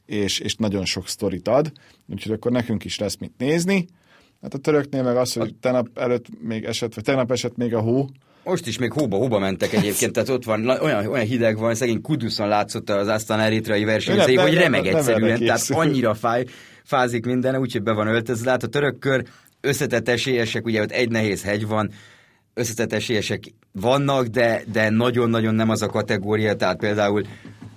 és, 0.07 0.39
és 0.39 0.55
nagyon 0.55 0.85
sok 0.85 1.09
sztorit 1.09 1.49
ad, 1.49 1.73
úgyhogy 2.09 2.33
akkor 2.33 2.53
nekünk 2.53 2.85
is 2.85 2.99
lesz 2.99 3.17
mit 3.17 3.33
nézni. 3.39 3.87
Hát 4.43 4.55
a 4.55 4.59
töröknél 4.59 5.03
meg 5.03 5.17
az, 5.17 5.33
hogy 5.33 5.55
tegnap 5.55 5.99
előtt 5.99 6.27
még 6.41 6.65
esett, 6.65 6.95
vagy 6.95 7.05
tegnap 7.05 7.31
esett 7.31 7.57
még 7.57 7.75
a 7.75 7.81
hó, 7.81 8.09
most 8.45 8.67
is 8.67 8.79
még 8.79 8.93
hóba, 8.93 9.17
hóba 9.17 9.39
mentek 9.39 9.73
egyébként, 9.73 10.13
tehát 10.13 10.29
ott 10.29 10.45
van, 10.45 10.69
olyan, 10.69 11.07
olyan 11.07 11.27
hideg 11.27 11.59
van, 11.59 11.75
szegény 11.75 12.01
Kuduszon 12.01 12.49
látszott 12.49 12.91
az 12.91 13.07
aztán 13.07 13.41
eritrai 13.41 13.85
versenyzői, 13.85 14.37
hogy 14.37 14.55
remeg 14.55 14.87
egyszerűen, 14.87 15.39
tehát 15.39 15.71
annyira 15.71 16.15
fáj, 16.15 16.45
fázik 16.85 17.25
minden, 17.25 17.57
úgyhogy 17.57 17.83
be 17.83 17.93
van 17.93 18.07
öltözve. 18.07 18.51
Hát 18.51 18.63
a 18.63 18.67
török 18.67 18.99
kör 18.99 19.25
összetett 19.61 20.09
esélyesek, 20.09 20.65
ugye 20.65 20.83
ott 20.83 20.91
egy 20.91 21.11
nehéz 21.11 21.43
hegy 21.43 21.67
van, 21.67 21.91
összetett 22.59 22.93
esélyesek 22.93 23.45
vannak, 23.73 24.27
de, 24.27 24.63
de 24.73 24.91
nagyon-nagyon 24.91 25.55
nem 25.55 25.71
az 25.71 25.83
a 25.83 25.87
kategória, 25.87 26.57
tehát 26.57 26.79
például 26.79 27.23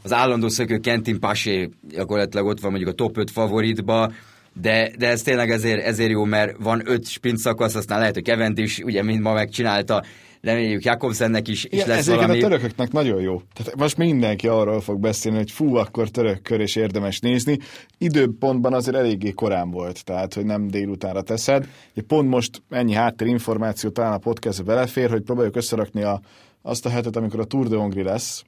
az 0.03 0.13
állandó 0.13 0.47
szökő 0.47 0.77
Kentin 0.77 1.19
Pasé 1.19 1.69
gyakorlatilag 1.89 2.45
ott 2.45 2.59
van 2.59 2.71
mondjuk 2.71 2.91
a 2.91 2.95
top 2.95 3.17
5 3.17 3.31
favoritba, 3.31 4.11
de, 4.53 4.91
de 4.97 5.07
ez 5.07 5.21
tényleg 5.21 5.49
ezért, 5.49 5.85
ezért 5.85 6.09
jó, 6.09 6.23
mert 6.23 6.55
van 6.59 6.81
öt 6.85 7.07
sprint 7.07 7.37
szakasz, 7.37 7.75
aztán 7.75 7.99
lehet, 7.99 8.13
hogy 8.13 8.23
Kevent 8.23 8.57
is, 8.57 8.79
ugye, 8.79 9.03
mint 9.03 9.21
ma 9.21 9.33
megcsinálta, 9.33 10.03
reméljük 10.41 10.83
Jakobsennek 10.83 11.47
is, 11.47 11.65
is 11.69 11.85
lesz 11.85 11.97
ez 11.97 12.07
valami. 12.07 12.37
a 12.37 12.41
törököknek 12.41 12.91
nagyon 12.91 13.21
jó. 13.21 13.41
Tehát 13.53 13.75
most 13.75 13.97
mindenki 13.97 14.47
arról 14.47 14.81
fog 14.81 14.99
beszélni, 14.99 15.37
hogy 15.37 15.51
fú, 15.51 15.75
akkor 15.75 16.09
török 16.09 16.41
kör 16.41 16.59
és 16.59 16.75
érdemes 16.75 17.19
nézni. 17.19 17.57
Időpontban 17.97 18.73
azért 18.73 18.97
eléggé 18.97 19.31
korán 19.31 19.71
volt, 19.71 20.03
tehát 20.03 20.33
hogy 20.33 20.45
nem 20.45 20.67
délutánra 20.67 21.21
teszed. 21.21 21.67
Ugye 21.91 22.05
pont 22.07 22.29
most 22.29 22.61
ennyi 22.69 22.93
háttérinformáció 22.93 23.89
talán 23.89 24.13
a 24.13 24.17
podcast 24.17 24.63
belefér, 24.63 25.09
hogy 25.09 25.21
próbáljuk 25.21 25.55
összerakni 25.55 26.03
a, 26.03 26.21
azt 26.61 26.85
a 26.85 26.89
hetet, 26.89 27.15
amikor 27.15 27.39
a 27.39 27.45
Tour 27.45 27.67
de 27.67 27.75
Hongri 27.75 28.03
lesz, 28.03 28.43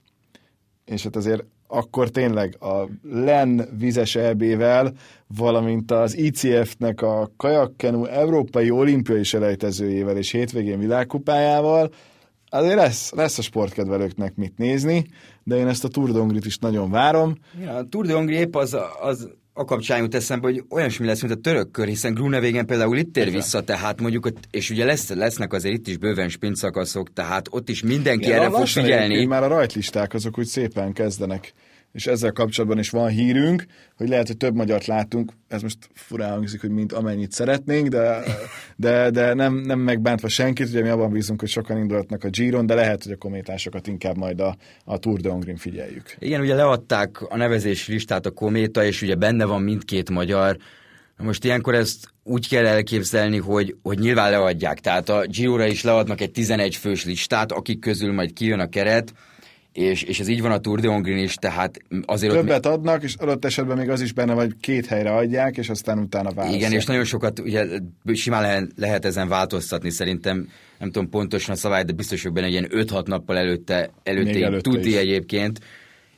és 0.86 1.04
hát 1.04 1.16
azért 1.16 1.44
akkor 1.74 2.10
tényleg 2.10 2.58
a 2.60 2.88
LEN 3.12 3.70
vizes 3.78 4.16
EB-vel, 4.16 4.94
valamint 5.28 5.92
az 5.92 6.18
ICF-nek 6.18 7.02
a 7.02 7.32
kajakkenu 7.38 8.06
Európai 8.06 8.70
Olimpiai 8.70 9.24
selejtezőjével 9.24 10.18
és 10.18 10.32
hétvégén 10.32 10.80
világkupájával, 10.80 11.90
azért 12.50 12.76
lesz, 12.76 13.12
lesz 13.12 13.38
a 13.38 13.42
sportkedvelőknek 13.42 14.36
mit 14.36 14.58
nézni, 14.58 15.06
de 15.44 15.56
én 15.56 15.68
ezt 15.68 15.84
a 15.84 15.88
Tour 15.88 16.12
de 16.12 16.20
Hongrit 16.20 16.46
is 16.46 16.58
nagyon 16.58 16.92
várom. 16.92 17.36
Ja, 17.62 17.76
a 17.76 17.84
Tour 17.84 18.06
de 18.06 18.14
Hongri 18.14 18.36
épp 18.36 18.56
az, 18.56 18.78
az 19.02 19.30
a 19.54 19.66
kapcsán 19.66 20.00
jut 20.00 20.16
eszembe, 20.16 20.48
hogy 20.48 20.64
olyasmi 20.70 21.06
lesz, 21.06 21.22
mint 21.22 21.34
a 21.34 21.40
török 21.40 21.72
kör, 21.72 21.88
hiszen 21.88 22.14
Grunevégen 22.14 22.66
például 22.66 22.98
itt 22.98 23.14
tér 23.14 23.32
vissza, 23.32 23.64
tehát 23.64 24.02
mondjuk, 24.02 24.28
és 24.52 24.70
ugye 24.70 24.86
lesz, 24.86 25.10
lesznek 25.10 25.54
azért 25.54 25.76
itt 25.76 25.88
is 25.88 25.98
bőven 25.98 26.30
szakaszok, 26.52 27.14
tehát 27.14 27.48
ott 27.50 27.70
is 27.70 27.82
mindenki 27.82 28.28
ja, 28.28 28.36
erre 28.36 28.50
fog 28.50 28.68
figyelni. 28.68 29.26
Már 29.26 29.44
a 29.44 29.48
rajtlisták 29.48 30.14
azok 30.14 30.38
úgy 30.38 30.46
szépen 30.46 30.94
kezdenek 30.94 31.54
és 31.94 32.08
ezzel 32.08 32.32
kapcsolatban 32.32 32.80
is 32.80 32.90
van 32.90 33.10
hírünk, 33.10 33.66
hogy 33.96 34.10
lehet, 34.10 34.28
hogy 34.28 34.38
több 34.38 34.56
magyart 34.56 34.86
látunk, 34.86 35.32
ez 35.48 35.62
most 35.62 35.78
furán 35.94 36.32
hangzik, 36.32 36.62
hogy 36.62 36.70
mint 36.70 36.94
amennyit 36.94 37.32
szeretnénk, 37.32 37.88
de, 37.88 38.24
de, 38.76 39.10
de 39.10 39.34
nem, 39.34 39.56
nem 39.56 39.80
megbántva 39.80 40.28
senkit, 40.28 40.68
ugye 40.68 40.82
mi 40.82 40.90
abban 40.90 41.12
bízunk, 41.12 41.40
hogy 41.40 41.50
sokan 41.50 41.78
indulhatnak 41.78 42.24
a 42.24 42.30
Giron, 42.30 42.66
de 42.66 42.74
lehet, 42.74 43.04
hogy 43.04 43.12
a 43.12 43.18
kométásokat 43.18 43.88
inkább 43.88 44.18
majd 44.18 44.40
a, 44.40 44.56
a 44.86 44.98
Tour 44.98 45.20
de 45.20 45.30
Hongrin 45.30 45.56
figyeljük. 45.56 46.16
Igen, 46.20 46.42
ugye 46.42 46.56
leadták 46.56 47.22
a 47.22 47.38
nevezés 47.38 47.88
listát 47.88 48.26
a 48.26 48.32
kométa, 48.32 48.86
és 48.86 49.02
ugye 49.02 49.16
benne 49.16 49.46
van 49.46 49.62
mindkét 49.62 50.10
magyar, 50.10 50.58
most 51.18 51.44
ilyenkor 51.44 51.76
ezt 51.76 52.14
úgy 52.24 52.48
kell 52.48 52.66
elképzelni, 52.66 53.38
hogy, 53.38 53.76
hogy 53.82 54.00
nyilván 54.00 54.32
leadják, 54.32 54.80
tehát 54.80 55.10
a 55.10 55.26
Giro-ra 55.28 55.66
is 55.66 55.84
leadnak 55.84 56.22
egy 56.22 56.32
11 56.32 56.76
fős 56.76 57.06
listát, 57.06 57.52
akik 57.52 57.80
közül 57.80 58.14
majd 58.14 58.34
kijön 58.34 58.60
a 58.60 58.70
keret, 58.70 59.14
és, 59.74 60.04
és 60.04 60.20
ez 60.20 60.28
így 60.28 60.42
van 60.42 60.52
a 60.52 60.58
Tour 60.58 60.80
de 60.80 60.88
Hongrin 60.88 61.18
is, 61.18 61.36
tehát 61.36 61.78
azért 62.06 62.34
Többet 62.34 62.66
ott... 62.66 62.74
adnak, 62.74 63.04
és 63.04 63.16
adott 63.16 63.46
esetben 63.46 63.78
még 63.78 63.90
az 63.90 64.02
is 64.02 64.14
benne, 64.14 64.34
vagy 64.34 64.54
két 64.60 64.86
helyre 64.86 65.16
adják, 65.16 65.58
és 65.58 65.70
aztán 65.70 66.00
utána 66.00 66.32
választják. 66.32 66.62
Igen, 66.62 66.80
és 66.80 66.86
nagyon 66.86 67.04
sokat, 67.04 67.40
ugye 67.40 67.66
simán 68.14 68.42
lehet, 68.42 68.72
lehet 68.76 69.06
ezen 69.06 69.28
változtatni, 69.28 69.90
szerintem 69.90 70.48
nem 70.80 70.92
tudom 70.92 71.10
pontosan 71.10 71.54
a 71.54 71.58
szabály, 71.58 71.84
de 71.84 71.94
biztos, 71.94 72.24
hogy 72.24 72.32
benne 72.32 72.46
egy 72.46 72.52
ilyen 72.52 72.70
5-6 72.72 73.08
nappal 73.08 73.38
előtte, 73.38 73.90
előtte, 74.04 74.46
előtte 74.46 74.70
tuti 74.70 74.90
is. 74.90 74.96
egyébként, 74.96 75.60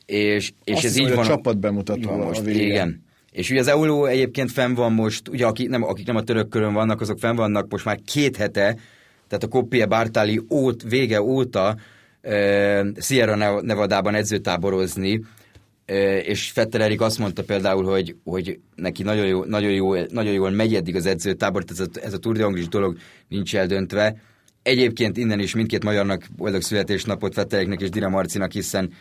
és, 0.06 0.52
és 0.64 0.74
Azt 0.74 0.84
ez 0.84 0.96
így 0.96 1.08
van. 1.08 1.18
a 1.18 1.24
csapat 1.24 1.58
bemutató 1.58 2.08
van 2.08 2.18
most, 2.18 2.46
igen. 2.46 3.04
És 3.32 3.50
ugye 3.50 3.60
az 3.60 3.68
Euló 3.68 4.04
egyébként 4.04 4.52
fenn 4.52 4.74
van 4.74 4.92
most, 4.92 5.28
ugye 5.28 5.46
akik 5.46 5.68
nem, 5.68 5.82
akik 5.82 6.06
nem 6.06 6.16
a 6.16 6.22
török 6.22 6.48
körön 6.48 6.72
vannak, 6.72 7.00
azok 7.00 7.18
fenn 7.18 7.36
vannak 7.36 7.70
most 7.70 7.84
már 7.84 7.98
két 8.04 8.36
hete, 8.36 8.76
tehát 9.28 9.44
a 9.44 9.48
Koppie 9.48 9.86
Bartali 9.86 10.40
ót, 10.50 10.82
vége 10.82 11.22
óta 11.22 11.76
Sierra 13.00 13.60
Nevadában 13.60 14.14
edzőtáborozni, 14.14 15.20
és 16.22 16.50
Fetter 16.50 16.80
Erik 16.80 17.00
azt 17.00 17.18
mondta 17.18 17.42
például, 17.42 17.84
hogy, 17.84 18.16
hogy 18.24 18.58
neki 18.74 19.02
nagyon, 19.02 19.26
jó, 19.26 19.44
nagyon, 19.44 19.70
jó, 19.70 19.94
nagyon 19.94 20.32
jól 20.32 20.50
megy 20.50 20.74
eddig 20.74 20.96
az 20.96 21.06
edzőtábor, 21.06 21.64
ez 21.68 21.80
a, 21.80 21.86
ez 22.02 22.12
a 22.12 22.18
Tour 22.18 22.36
de 22.36 22.44
Anglis 22.44 22.68
dolog 22.68 22.96
nincs 23.28 23.56
eldöntve. 23.56 24.16
Egyébként 24.62 25.16
innen 25.16 25.40
is 25.40 25.54
mindkét 25.54 25.84
magyarnak 25.84 26.22
boldog 26.36 26.62
születésnapot 26.62 27.34
Fettereknek 27.34 27.80
és 27.80 27.90
Dira 27.90 28.08
Marcinak, 28.08 28.52
hiszen 28.52 28.92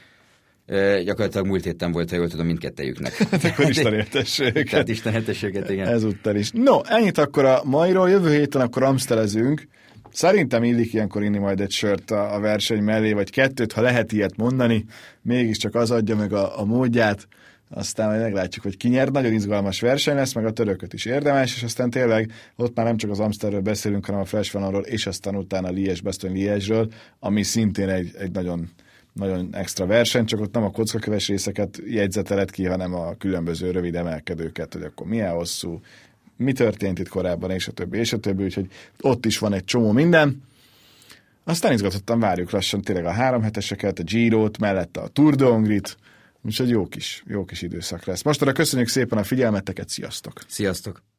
e, 0.65 1.01
gyakorlatilag 1.03 1.47
múlt 1.47 1.63
héten 1.63 1.91
volt, 1.91 2.09
ha 2.09 2.15
jól 2.15 2.27
tudom, 2.27 2.45
mindkettejüknek. 2.45 3.13
Hát 3.31 3.43
akkor 3.43 3.69
Isten 3.69 3.93
értességet. 3.93 4.69
Tehát 4.69 4.89
Isten 4.89 5.13
értességet, 5.13 5.69
igen. 5.69 5.88
Ezúttal 5.88 6.35
is. 6.35 6.51
No, 6.51 6.79
ennyit 6.83 7.17
akkor 7.17 7.45
a 7.45 7.61
mairól, 7.63 8.09
jövő 8.09 8.33
héten 8.38 8.61
akkor 8.61 8.83
amstelezünk. 8.83 9.67
Szerintem 10.15 10.63
illik 10.63 10.93
ilyenkor 10.93 11.23
inni 11.23 11.38
majd 11.38 11.62
egy 11.62 11.71
sört 11.71 12.12
a, 12.12 12.36
a 12.36 12.39
verseny 12.39 12.84
mellé, 12.84 13.13
vagy 13.13 13.30
kettőt, 13.30 13.71
ha 13.71 13.82
lehet 13.82 14.12
ilyet 14.12 14.38
mondani, 14.38 14.86
mégiscsak 15.21 15.75
az 15.75 15.91
adja 15.91 16.15
meg 16.15 16.34
a, 16.34 16.60
a 16.60 16.65
módját, 16.65 17.28
aztán 17.69 18.08
majd 18.08 18.21
meglátjuk, 18.21 18.63
hogy 18.63 18.78
ki 18.78 18.88
nyer. 18.88 19.10
Nagyon 19.10 19.34
izgalmas 19.34 19.80
verseny 19.80 20.15
lesz, 20.15 20.34
meg 20.34 20.45
a 20.45 20.51
törököt 20.51 20.93
is 20.93 21.06
érdemes, 21.06 21.56
és 21.56 21.63
aztán 21.63 21.89
tényleg 21.89 22.32
ott 22.56 22.75
már 22.75 22.86
nem 22.86 22.97
csak 22.97 23.10
az 23.10 23.19
Amsterről 23.19 23.62
beszélünk, 23.62 24.06
hanem 24.06 24.21
a 24.21 24.25
Flash 24.25 24.54
Vanonról, 24.54 24.82
és 24.82 25.08
aztán 25.08 25.36
utána 25.36 25.69
Liège, 25.69 26.01
Bastogne 26.04 26.36
Liège-ről, 26.36 26.88
ami 27.19 27.43
szintén 27.43 27.89
egy, 27.89 28.12
egy 28.19 28.32
nagyon 28.32 28.69
nagyon 29.13 29.49
extra 29.51 29.86
verseny, 29.86 30.25
csak 30.25 30.39
ott 30.39 30.54
nem 30.54 30.63
a 30.63 30.71
kockaköves 30.71 31.28
részeket 31.28 31.82
jegyzetelet 31.86 32.51
ki, 32.51 32.65
hanem 32.65 32.93
a 32.93 33.13
különböző 33.17 33.71
rövid 33.71 33.95
emelkedőket, 33.95 34.73
hogy 34.73 34.84
akkor 34.84 35.08
milyen 35.08 35.34
hosszú, 35.34 35.80
mi 36.38 36.54
történt 36.54 37.00
itt 37.00 37.08
korábban, 37.08 37.52
és 37.52 37.67
a 37.67 37.71
többi, 37.71 37.98
és 37.98 38.13
a 38.13 38.17
többi, 38.17 38.43
úgyhogy 38.43 38.67
ott 39.02 39.26
is 39.26 39.38
van 39.38 39.54
egy 39.54 39.63
csomó 39.63 39.91
minden. 39.91 40.43
Aztán 41.43 41.74
izgatottan 41.74 42.19
várjuk 42.19 42.52
lassan 42.52 42.82
tényleg 42.82 43.06
a 43.06 43.12
három 43.12 43.41
heteseket, 43.41 44.00
a 44.00 44.04
Giro-t, 44.04 44.58
mellette 44.58 45.00
a 45.00 45.08
Tour 45.08 45.36
de 45.36 45.45
Hongrit, 45.45 45.98
úgyhogy 46.41 46.69
jó 46.69 46.88
kis, 46.88 47.24
jó 47.28 47.45
kis 47.45 47.62
időszak 47.62 48.06
lesz. 48.06 48.24
Most 48.24 48.41
arra 48.41 48.52
köszönjük 48.52 48.88
szépen 48.88 49.17
a 49.17 49.24
figyelmeteket, 49.24 49.89
sziasztok! 49.89 50.41
Sziasztok! 50.48 51.14